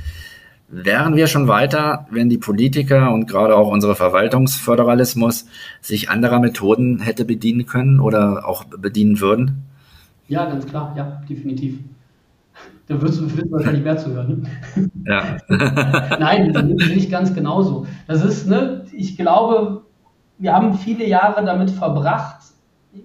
[0.75, 5.45] Wären wir schon weiter, wenn die Politiker und gerade auch unsere Verwaltungsföderalismus
[5.81, 9.65] sich anderer Methoden hätte bedienen können oder auch bedienen würden?
[10.27, 11.77] Ja, ganz klar, ja, definitiv.
[12.87, 14.47] Da wirst du, du wahrscheinlich mehr zu hören.
[14.75, 14.89] Ne?
[15.05, 15.37] Ja.
[16.19, 17.85] Nein, das sehe ich ganz genauso.
[18.07, 19.83] Das ist, ne, ich glaube,
[20.39, 22.41] wir haben viele Jahre damit verbracht,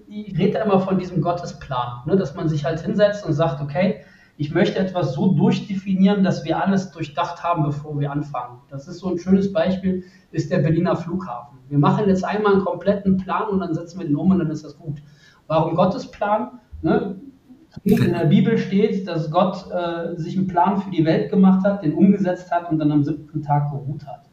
[0.07, 4.01] ich rede immer von diesem Gottesplan, ne, dass man sich halt hinsetzt und sagt, okay,
[4.39, 8.59] ich möchte etwas so durchdefinieren, dass wir alles durchdacht haben, bevor wir anfangen.
[8.69, 11.59] Das ist so ein schönes Beispiel, ist der Berliner Flughafen.
[11.67, 14.49] Wir machen jetzt einmal einen kompletten Plan und dann setzen wir den um und dann
[14.49, 15.03] ist das gut.
[15.47, 16.61] Warum Gottesplan?
[16.81, 17.19] Ne?
[17.83, 21.83] In der Bibel steht, dass Gott äh, sich einen Plan für die Welt gemacht hat,
[21.83, 24.29] den umgesetzt hat und dann am siebten Tag geruht hat.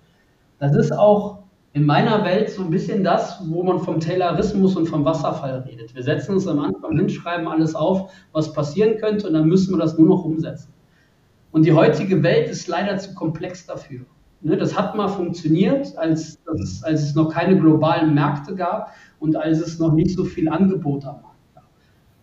[0.61, 1.46] Das ist auch
[1.77, 5.95] in meiner Welt so ein bisschen das, wo man vom Taylorismus und vom Wasserfall redet.
[5.95, 9.75] Wir setzen uns am Anfang hin, schreiben alles auf, was passieren könnte und dann müssen
[9.75, 10.73] wir das nur noch umsetzen.
[11.53, 14.07] Und die heutige Welt ist leider zu komplex dafür.
[14.41, 19.37] Ne, das hat mal funktioniert, als, als, als es noch keine globalen Märkte gab und
[19.37, 21.69] als es noch nicht so viel Angebot am Markt gab.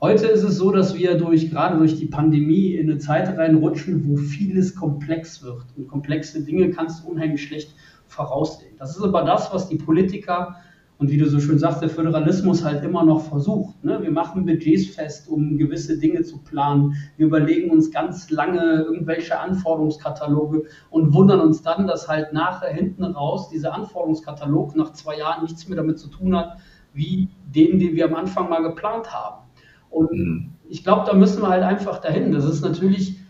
[0.02, 4.08] Heute ist es so, dass wir durch, gerade durch die Pandemie in eine Zeit reinrutschen,
[4.08, 5.66] wo vieles komplex wird.
[5.78, 7.76] Und komplexe Dinge kannst du unheimlich schlecht
[8.14, 8.76] voraussehen.
[8.78, 10.56] Das ist aber das, was die Politiker
[10.98, 13.84] und wie du so schön sagst, der Föderalismus halt immer noch versucht.
[13.84, 14.02] Ne?
[14.02, 16.96] Wir machen Budgets fest, um gewisse Dinge zu planen.
[17.18, 23.04] Wir überlegen uns ganz lange irgendwelche Anforderungskataloge und wundern uns dann, dass halt nachher hinten
[23.04, 26.58] raus dieser Anforderungskatalog nach zwei Jahren nichts mehr damit zu tun hat,
[26.94, 29.44] wie den, den wir am Anfang mal geplant haben.
[29.90, 30.52] Und mhm.
[30.70, 32.32] ich glaube, da müssen wir halt einfach dahin.
[32.32, 33.23] Das ist natürlich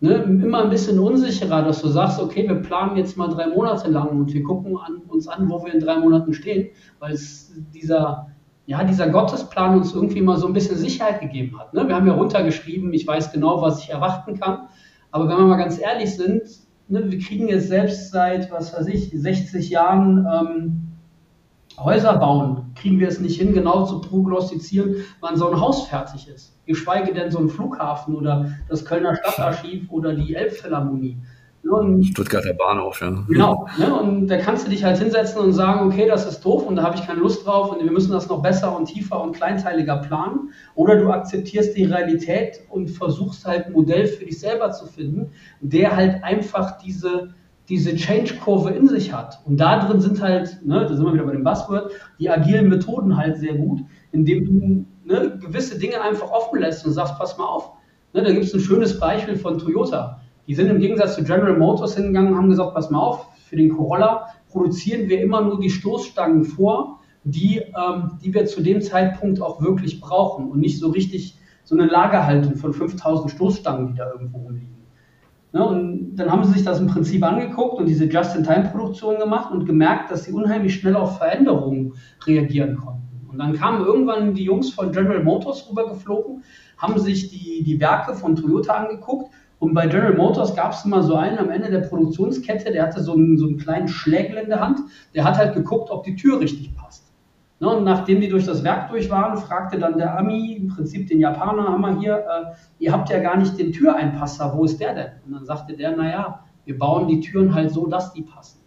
[0.00, 3.90] ne, immer ein bisschen unsicherer, dass du sagst, okay, wir planen jetzt mal drei Monate
[3.90, 7.52] lang und wir gucken an, uns an, wo wir in drei Monaten stehen, weil es
[7.74, 8.28] dieser,
[8.66, 11.74] ja, dieser Gottesplan uns irgendwie mal so ein bisschen Sicherheit gegeben hat.
[11.74, 11.86] Ne?
[11.88, 14.68] Wir haben ja runtergeschrieben, ich weiß genau, was ich erwarten kann,
[15.10, 16.42] aber wenn wir mal ganz ehrlich sind,
[16.88, 20.87] ne, wir kriegen jetzt selbst seit, was weiß ich, 60 Jahren ähm,
[21.82, 26.28] Häuser bauen, kriegen wir es nicht hin, genau zu prognostizieren, wann so ein Haus fertig
[26.28, 26.56] ist.
[26.66, 31.18] Geschweige denn so ein Flughafen oder das Kölner Stadtarchiv oder die Elbphilharmonie.
[31.68, 33.10] Und, Stuttgarter Bahnhof, ja.
[33.28, 33.68] Genau.
[33.78, 33.92] Ne?
[33.92, 36.82] Und da kannst du dich halt hinsetzen und sagen, okay, das ist doof und da
[36.82, 39.96] habe ich keine Lust drauf und wir müssen das noch besser und tiefer und kleinteiliger
[39.98, 40.52] planen.
[40.74, 45.32] Oder du akzeptierst die Realität und versuchst halt ein Modell für dich selber zu finden,
[45.60, 47.34] der halt einfach diese,
[47.68, 49.40] diese Change-Kurve in sich hat.
[49.44, 52.68] Und da drin sind halt, ne, da sind wir wieder bei dem Buzzword, die agilen
[52.68, 53.80] Methoden halt sehr gut,
[54.12, 57.72] indem du ne, gewisse Dinge einfach offen lässt und sagst, pass mal auf.
[58.14, 60.20] Ne, da gibt es ein schönes Beispiel von Toyota.
[60.46, 63.56] Die sind im Gegensatz zu General Motors hingegangen und haben gesagt, pass mal auf, für
[63.56, 68.80] den Corolla produzieren wir immer nur die Stoßstangen vor, die, ähm, die wir zu dem
[68.80, 73.94] Zeitpunkt auch wirklich brauchen und nicht so richtig so eine Lagerhaltung von 5000 Stoßstangen, die
[73.94, 74.77] da irgendwo rumliegen.
[75.52, 79.64] Ne, und dann haben sie sich das im Prinzip angeguckt und diese Just-in-Time-Produktion gemacht und
[79.64, 81.94] gemerkt, dass sie unheimlich schnell auf Veränderungen
[82.26, 83.26] reagieren konnten.
[83.30, 86.42] Und dann kamen irgendwann die Jungs von General Motors rübergeflogen,
[86.76, 91.02] haben sich die, die Werke von Toyota angeguckt und bei General Motors gab es immer
[91.02, 94.48] so einen am Ende der Produktionskette, der hatte so einen, so einen kleinen Schlägel in
[94.48, 94.80] der Hand,
[95.14, 97.07] der hat halt geguckt, ob die Tür richtig passt.
[97.60, 101.08] Ne, und nachdem die durch das Werk durch waren, fragte dann der Ami, im Prinzip
[101.08, 104.78] den Japaner, haben wir hier, äh, ihr habt ja gar nicht den Türeinpasser, wo ist
[104.80, 105.10] der denn?
[105.26, 108.60] Und dann sagte der, naja, wir bauen die Türen halt so, dass die passen.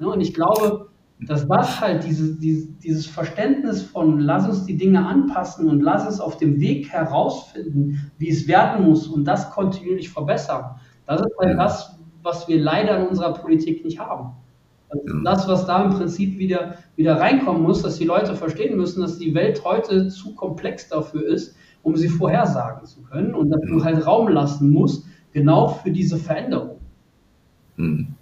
[0.00, 0.88] Ne, und ich glaube,
[1.20, 6.04] dass das halt diese, diese, dieses Verständnis von lass uns die Dinge anpassen und lass
[6.04, 10.76] uns auf dem Weg herausfinden, wie es werden muss und das kontinuierlich verbessern.
[11.06, 14.32] Das ist halt das, was wir leider in unserer Politik nicht haben.
[14.88, 19.00] Also das, was da im Prinzip wieder, wieder reinkommen muss, dass die Leute verstehen müssen,
[19.00, 23.60] dass die Welt heute zu komplex dafür ist, um sie vorhersagen zu können und dass
[23.62, 26.78] du halt Raum lassen musst, genau für diese Veränderung.
[27.76, 28.15] Hm.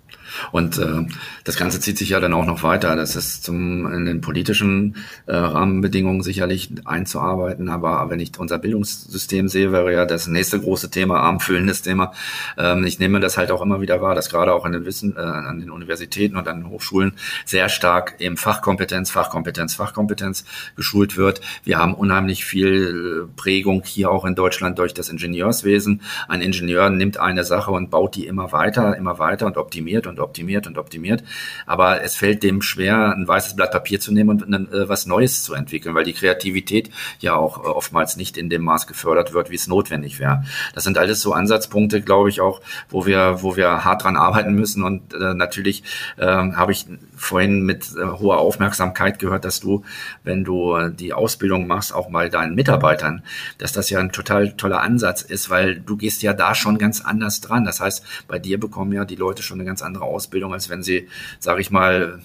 [0.52, 1.06] Und äh,
[1.44, 2.96] das Ganze zieht sich ja dann auch noch weiter.
[2.96, 4.96] Das ist zum in den politischen
[5.26, 7.68] äh, Rahmenbedingungen sicherlich einzuarbeiten.
[7.68, 12.12] Aber wenn ich unser Bildungssystem sehe, wäre ja das nächste große Thema, armfüllendes Thema.
[12.58, 15.16] Ähm, ich nehme das halt auch immer wieder wahr, dass gerade auch an den Wissen,
[15.16, 17.12] äh, an den Universitäten und an den Hochschulen
[17.44, 20.44] sehr stark eben Fachkompetenz, Fachkompetenz, Fachkompetenz
[20.76, 21.40] geschult wird.
[21.64, 26.02] Wir haben unheimlich viel Prägung hier auch in Deutschland durch das Ingenieurswesen.
[26.28, 30.06] Ein Ingenieur nimmt eine Sache und baut die immer weiter, immer weiter und optimiert optimiert
[30.06, 31.24] und optimiert und optimiert.
[31.66, 35.42] Aber es fällt dem schwer, ein weißes Blatt Papier zu nehmen und äh, was Neues
[35.42, 36.90] zu entwickeln, weil die Kreativität
[37.20, 40.44] ja auch äh, oftmals nicht in dem Maß gefördert wird, wie es notwendig wäre.
[40.74, 44.54] Das sind alles so Ansatzpunkte, glaube ich, auch, wo wir, wo wir hart dran arbeiten
[44.54, 44.82] müssen.
[44.82, 45.82] Und äh, natürlich
[46.16, 46.86] äh, habe ich
[47.16, 49.84] vorhin mit äh, hoher Aufmerksamkeit gehört, dass du,
[50.22, 53.22] wenn du die Ausbildung machst, auch mal deinen Mitarbeitern,
[53.58, 57.00] dass das ja ein total toller Ansatz ist, weil du gehst ja da schon ganz
[57.00, 57.64] anders dran.
[57.64, 60.82] Das heißt, bei dir bekommen ja die Leute schon eine ganz andere Ausbildung, als wenn
[60.82, 62.20] sie, sage ich mal,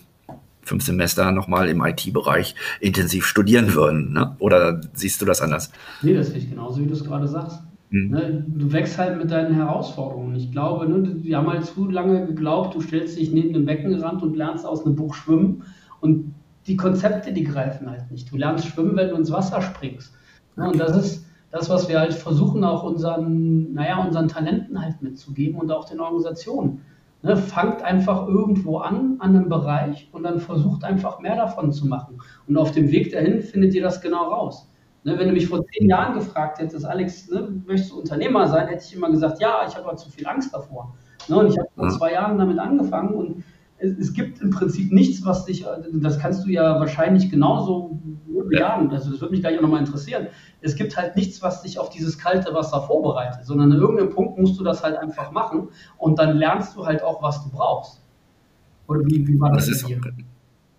[0.61, 4.13] fünf Semester nochmal im IT-Bereich intensiv studieren würden.
[4.13, 4.35] Ne?
[4.39, 5.71] Oder siehst du das anders?
[6.01, 7.59] Nee, das sehe ich genauso, wie du es gerade sagst.
[7.89, 8.09] Mhm.
[8.11, 10.35] Ne, du wächst halt mit deinen Herausforderungen.
[10.35, 14.21] Ich glaube, ne, wir haben halt zu lange geglaubt, du stellst dich neben dem Beckenrand
[14.21, 15.63] und lernst aus einem Buch schwimmen.
[16.01, 16.35] Und
[16.67, 18.31] die Konzepte, die greifen halt nicht.
[18.31, 20.13] Du lernst schwimmen, wenn du ins Wasser springst.
[20.55, 25.01] Ne, und das ist das, was wir halt versuchen, auch unseren, naja, unseren Talenten halt
[25.01, 26.81] mitzugeben und auch den Organisationen.
[27.21, 31.85] Ne, fangt einfach irgendwo an, an einem Bereich und dann versucht einfach mehr davon zu
[31.85, 32.21] machen.
[32.47, 34.71] Und auf dem Weg dahin findet ihr das genau raus.
[35.03, 38.67] Ne, wenn du mich vor zehn Jahren gefragt hättest, Alex, ne, möchtest du Unternehmer sein,
[38.67, 40.95] hätte ich immer gesagt, ja, ich habe aber zu viel Angst davor.
[41.27, 43.43] Ne, und ich habe vor zwei Jahren damit angefangen und
[43.79, 47.99] es, gibt im Prinzip nichts, was dich, das kannst du ja wahrscheinlich genauso
[48.47, 50.27] bejahen, also das würde mich gleich auch nochmal interessieren.
[50.61, 54.37] Es gibt halt nichts, was dich auf dieses kalte Wasser vorbereitet, sondern an irgendeinem Punkt
[54.37, 58.01] musst du das halt einfach machen und dann lernst du halt auch, was du brauchst.
[58.87, 60.01] Oder wie, wie war das, das ist, hier?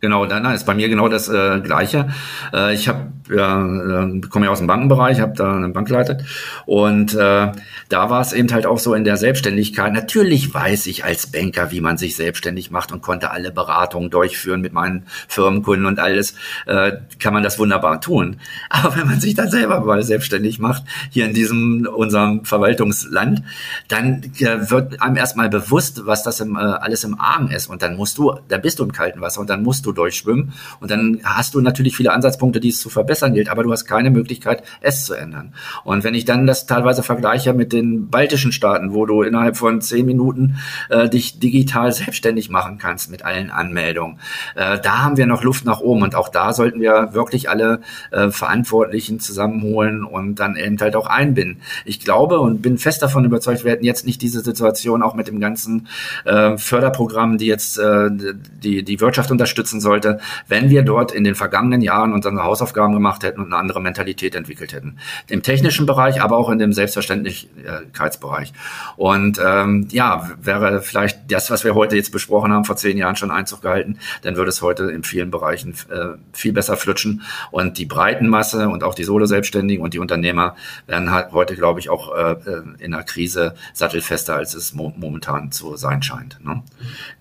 [0.01, 2.09] Genau, dann ist bei mir genau das äh, Gleiche.
[2.53, 6.25] Äh, ich habe ja, äh, komme ja aus dem Bankenbereich, habe da eine Bank geleitet
[6.67, 7.53] und äh,
[7.91, 9.93] da war es eben halt auch so in der Selbstständigkeit.
[9.93, 14.61] Natürlich weiß ich als Banker, wie man sich selbstständig macht und konnte alle Beratungen durchführen
[14.61, 16.35] mit meinen Firmenkunden und alles,
[16.67, 18.37] äh, kann man das wunderbar tun.
[18.71, 23.43] Aber wenn man sich dann selber mal selbstständig macht, hier in diesem unserem Verwaltungsland,
[23.89, 27.83] dann äh, wird einem erstmal bewusst, was das im, äh, alles im Argen ist und
[27.83, 30.91] dann musst du, dann bist du im kalten Wasser und dann musst du durchschwimmen und
[30.91, 33.85] dann hast du natürlich viele Ansatzpunkte, die es zu verbessern verbessern gilt, aber du hast
[33.85, 35.53] keine Möglichkeit, es zu ändern.
[35.85, 39.81] Und wenn ich dann das teilweise vergleiche mit den baltischen Staaten, wo du innerhalb von
[39.81, 40.57] zehn Minuten
[40.89, 44.19] äh, dich digital selbstständig machen kannst mit allen Anmeldungen,
[44.57, 47.81] äh, da haben wir noch Luft nach oben und auch da sollten wir wirklich alle
[48.11, 51.61] äh, Verantwortlichen zusammenholen und dann eben halt auch einbinden.
[51.85, 55.29] Ich glaube und bin fest davon überzeugt, wir hätten jetzt nicht diese Situation auch mit
[55.29, 55.89] dem ganzen
[56.25, 61.35] äh, Förderprogramm, die jetzt äh, die, die Wirtschaft unterstützen sollte, wenn wir dort in den
[61.35, 64.99] vergangenen Jahren unsere Hausaufgaben gemacht hätten und eine andere Mentalität entwickelt hätten.
[65.27, 68.53] Im technischen Bereich, aber auch in dem Selbstverständlichkeitsbereich.
[68.97, 73.17] Und ähm, ja, wäre vielleicht das, was wir heute jetzt besprochen haben, vor zehn Jahren
[73.17, 77.23] schon Einzug gehalten, dann würde es heute in vielen Bereichen äh, viel besser flutschen.
[77.51, 81.89] Und die Breitenmasse und auch die Solo-Selbstständigen und die Unternehmer werden halt heute, glaube ich,
[81.89, 82.37] auch äh,
[82.79, 86.63] in einer Krise sattelfester, als es mo momentan zu sein scheint, ne?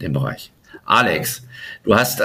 [0.02, 0.52] dem Bereich.
[0.86, 1.44] Alex,
[1.84, 2.24] du hast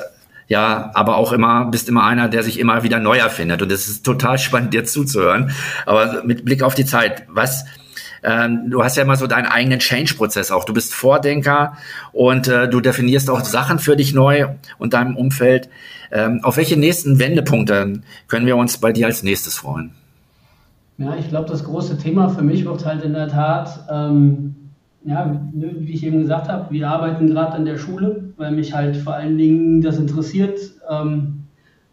[0.48, 3.62] ja, aber auch immer, bist immer einer, der sich immer wieder neu erfindet.
[3.62, 5.52] Und es ist total spannend, dir zuzuhören.
[5.86, 7.64] Aber mit Blick auf die Zeit, was,
[8.22, 10.64] ähm, du hast ja immer so deinen eigenen Change-Prozess auch.
[10.64, 11.76] Du bist Vordenker
[12.12, 15.68] und äh, du definierst auch Sachen für dich neu und deinem Umfeld.
[16.12, 19.92] Ähm, auf welche nächsten Wendepunkte können wir uns bei dir als nächstes freuen?
[20.96, 24.63] Ja, ich glaube, das große Thema für mich wird halt in der Tat, ähm,
[25.04, 28.96] ja, wie ich eben gesagt habe, wir arbeiten gerade an der Schule, weil mich halt
[28.96, 31.44] vor allen Dingen das interessiert, ähm,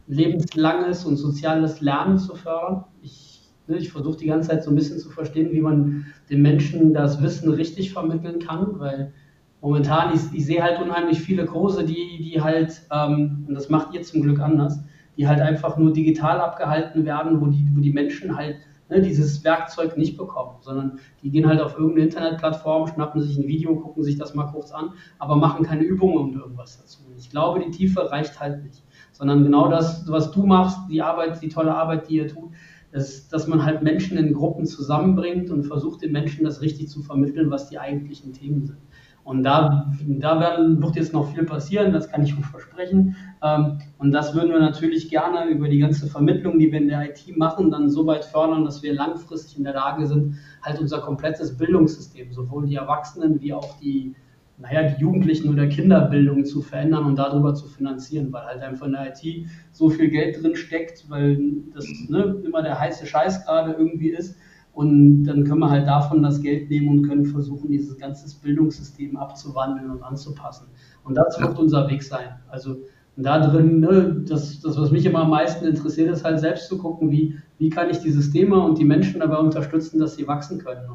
[0.08, 2.86] lebenslanges und soziales Lernen zu fördern.
[3.02, 6.41] Ich, ne, ich versuche die ganze Zeit so ein bisschen zu verstehen, wie man den
[6.41, 9.12] Menschen das Wissen richtig vermitteln kann, weil
[9.60, 13.93] momentan, ich, ich sehe halt unheimlich viele Kurse, die, die halt, ähm, und das macht
[13.93, 14.84] ihr zum Glück anders,
[15.17, 18.56] die halt einfach nur digital abgehalten werden, wo die, wo die Menschen halt
[18.91, 23.47] ne, dieses Werkzeug nicht bekommen, sondern die gehen halt auf irgendeine Internetplattform, schnappen sich ein
[23.47, 26.99] Video, gucken sich das mal kurz an, aber machen keine Übungen und irgendwas dazu.
[27.17, 31.41] Ich glaube, die Tiefe reicht halt nicht, sondern genau das, was du machst, die Arbeit,
[31.41, 32.51] die tolle Arbeit, die ihr tut,
[32.91, 37.01] ist, dass man halt Menschen in Gruppen zusammenbringt und versucht, den Menschen das richtig zu
[37.01, 38.80] vermitteln, was die eigentlichen Themen sind.
[39.23, 43.15] Und da, da werden, wird jetzt noch viel passieren, das kann ich euch versprechen.
[43.43, 47.10] Ähm, und das würden wir natürlich gerne über die ganze Vermittlung, die wir in der
[47.10, 50.99] IT machen, dann so weit fördern, dass wir langfristig in der Lage sind, halt unser
[51.01, 54.15] komplettes Bildungssystem, sowohl die Erwachsenen wie auch die,
[54.57, 58.93] naja, die Jugendlichen oder Kinderbildung zu verändern und darüber zu finanzieren, weil halt einfach in
[58.93, 61.38] der IT so viel Geld drin steckt, weil
[61.73, 64.36] das ne, immer der heiße Scheiß gerade irgendwie ist
[64.73, 69.17] und dann können wir halt davon das Geld nehmen und können versuchen, dieses ganze Bildungssystem
[69.17, 70.67] abzuwandeln und anzupassen.
[71.03, 72.29] Und das wird unser Weg sein.
[72.47, 72.77] Also
[73.17, 76.78] da drin, ne, das, das, was mich immer am meisten interessiert, ist halt selbst zu
[76.78, 80.59] gucken, wie, wie kann ich die Systeme und die Menschen dabei unterstützen, dass sie wachsen
[80.59, 80.88] können.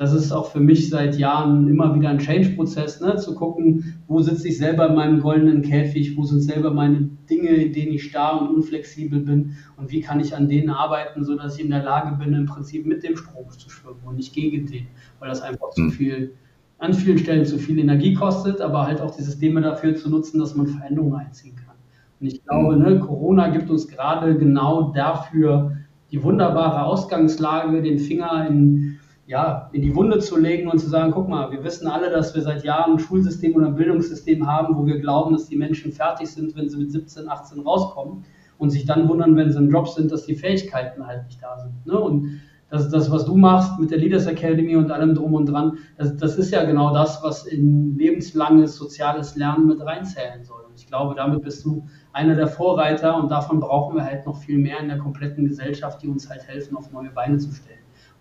[0.00, 3.16] Das ist auch für mich seit Jahren immer wieder ein Change-Prozess, ne?
[3.16, 7.50] zu gucken, wo sitze ich selber in meinem goldenen Käfig, wo sind selber meine Dinge,
[7.50, 11.58] in denen ich starr und unflexibel bin und wie kann ich an denen arbeiten, sodass
[11.58, 14.64] ich in der Lage bin, im Prinzip mit dem Strom zu schwimmen und nicht gegen
[14.64, 14.86] den,
[15.18, 15.90] weil das einfach zu hm.
[15.90, 16.32] viel,
[16.78, 20.40] an vielen Stellen zu viel Energie kostet, aber halt auch die Systeme dafür zu nutzen,
[20.40, 21.76] dass man Veränderungen einziehen kann.
[22.20, 22.82] Und ich glaube, hm.
[22.82, 25.76] ne, Corona gibt uns gerade genau dafür
[26.10, 28.98] die wunderbare Ausgangslage, den Finger in,
[29.30, 32.34] ja, in die Wunde zu legen und zu sagen, guck mal, wir wissen alle, dass
[32.34, 35.92] wir seit Jahren ein Schulsystem oder ein Bildungssystem haben, wo wir glauben, dass die Menschen
[35.92, 38.24] fertig sind, wenn sie mit 17, 18 rauskommen
[38.58, 41.56] und sich dann wundern, wenn sie im Job sind, dass die Fähigkeiten halt nicht da
[41.60, 41.86] sind.
[41.86, 41.96] Ne?
[41.96, 45.78] Und das, das, was du machst mit der Leaders Academy und allem drum und dran,
[45.96, 50.62] das, das ist ja genau das, was in lebenslanges soziales Lernen mit reinzählen soll.
[50.68, 54.38] Und ich glaube, damit bist du einer der Vorreiter und davon brauchen wir halt noch
[54.38, 57.79] viel mehr in der kompletten Gesellschaft, die uns halt helfen, auf neue Beine zu stellen.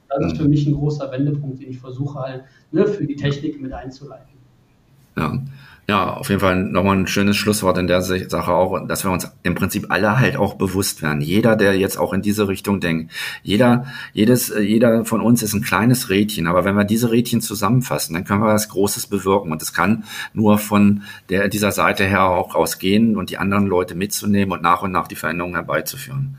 [0.10, 3.62] Das ist für mich ein großer Wendepunkt, den ich versuche halt ne, für die Technik
[3.62, 4.28] mit einzuleiten.
[5.16, 5.39] Ja.
[5.89, 9.28] Ja, auf jeden Fall nochmal ein schönes Schlusswort in der Sache auch, dass wir uns
[9.41, 11.20] im Prinzip alle halt auch bewusst werden.
[11.20, 15.64] Jeder, der jetzt auch in diese Richtung denkt, jeder, jedes, jeder von uns ist ein
[15.64, 19.64] kleines Rädchen, aber wenn wir diese Rädchen zusammenfassen, dann können wir was Großes bewirken und
[19.64, 24.51] es kann nur von der, dieser Seite her auch rausgehen und die anderen Leute mitzunehmen
[24.51, 26.38] und nach und nach die Veränderungen herbeizuführen.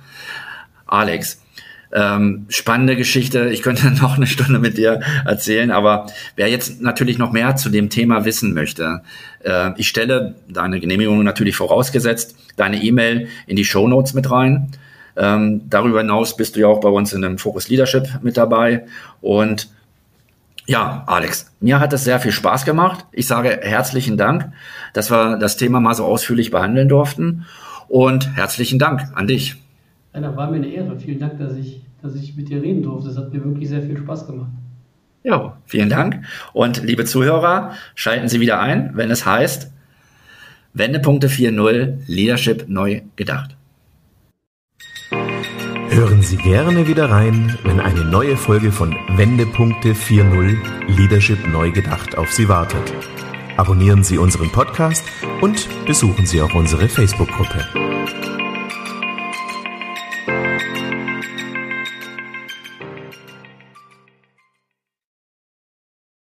[0.86, 1.42] Alex,
[1.92, 3.50] ähm, spannende Geschichte.
[3.50, 7.68] Ich könnte noch eine Stunde mit dir erzählen, aber wer jetzt natürlich noch mehr zu
[7.68, 9.02] dem Thema wissen möchte,
[9.44, 14.70] äh, ich stelle deine Genehmigung natürlich vorausgesetzt, deine E-Mail in die Show Notes mit rein.
[15.16, 18.86] Ähm, darüber hinaus bist du ja auch bei uns in dem Focus Leadership mit dabei
[19.20, 19.68] und
[20.66, 23.04] ja, Alex, mir hat es sehr viel Spaß gemacht.
[23.10, 24.52] Ich sage herzlichen Dank,
[24.92, 27.44] dass wir das Thema mal so ausführlich behandeln durften
[27.88, 29.56] und herzlichen Dank an dich.
[30.14, 30.98] Ja, war mir eine Ehre.
[30.98, 33.08] Vielen Dank, dass ich, dass ich mit dir reden durfte.
[33.08, 34.50] Das hat mir wirklich sehr viel Spaß gemacht.
[35.22, 36.24] Ja, vielen Dank.
[36.52, 39.70] Und liebe Zuhörer, schalten Sie wieder ein, wenn es heißt
[40.72, 43.56] Wendepunkte 4.0 Leadership neu gedacht.
[45.90, 50.56] Hören Sie gerne wieder rein, wenn eine neue Folge von Wendepunkte 4.0
[50.96, 52.94] Leadership neu gedacht auf Sie wartet.
[53.56, 55.04] Abonnieren Sie unseren Podcast
[55.42, 57.89] und besuchen Sie auch unsere Facebook-Gruppe.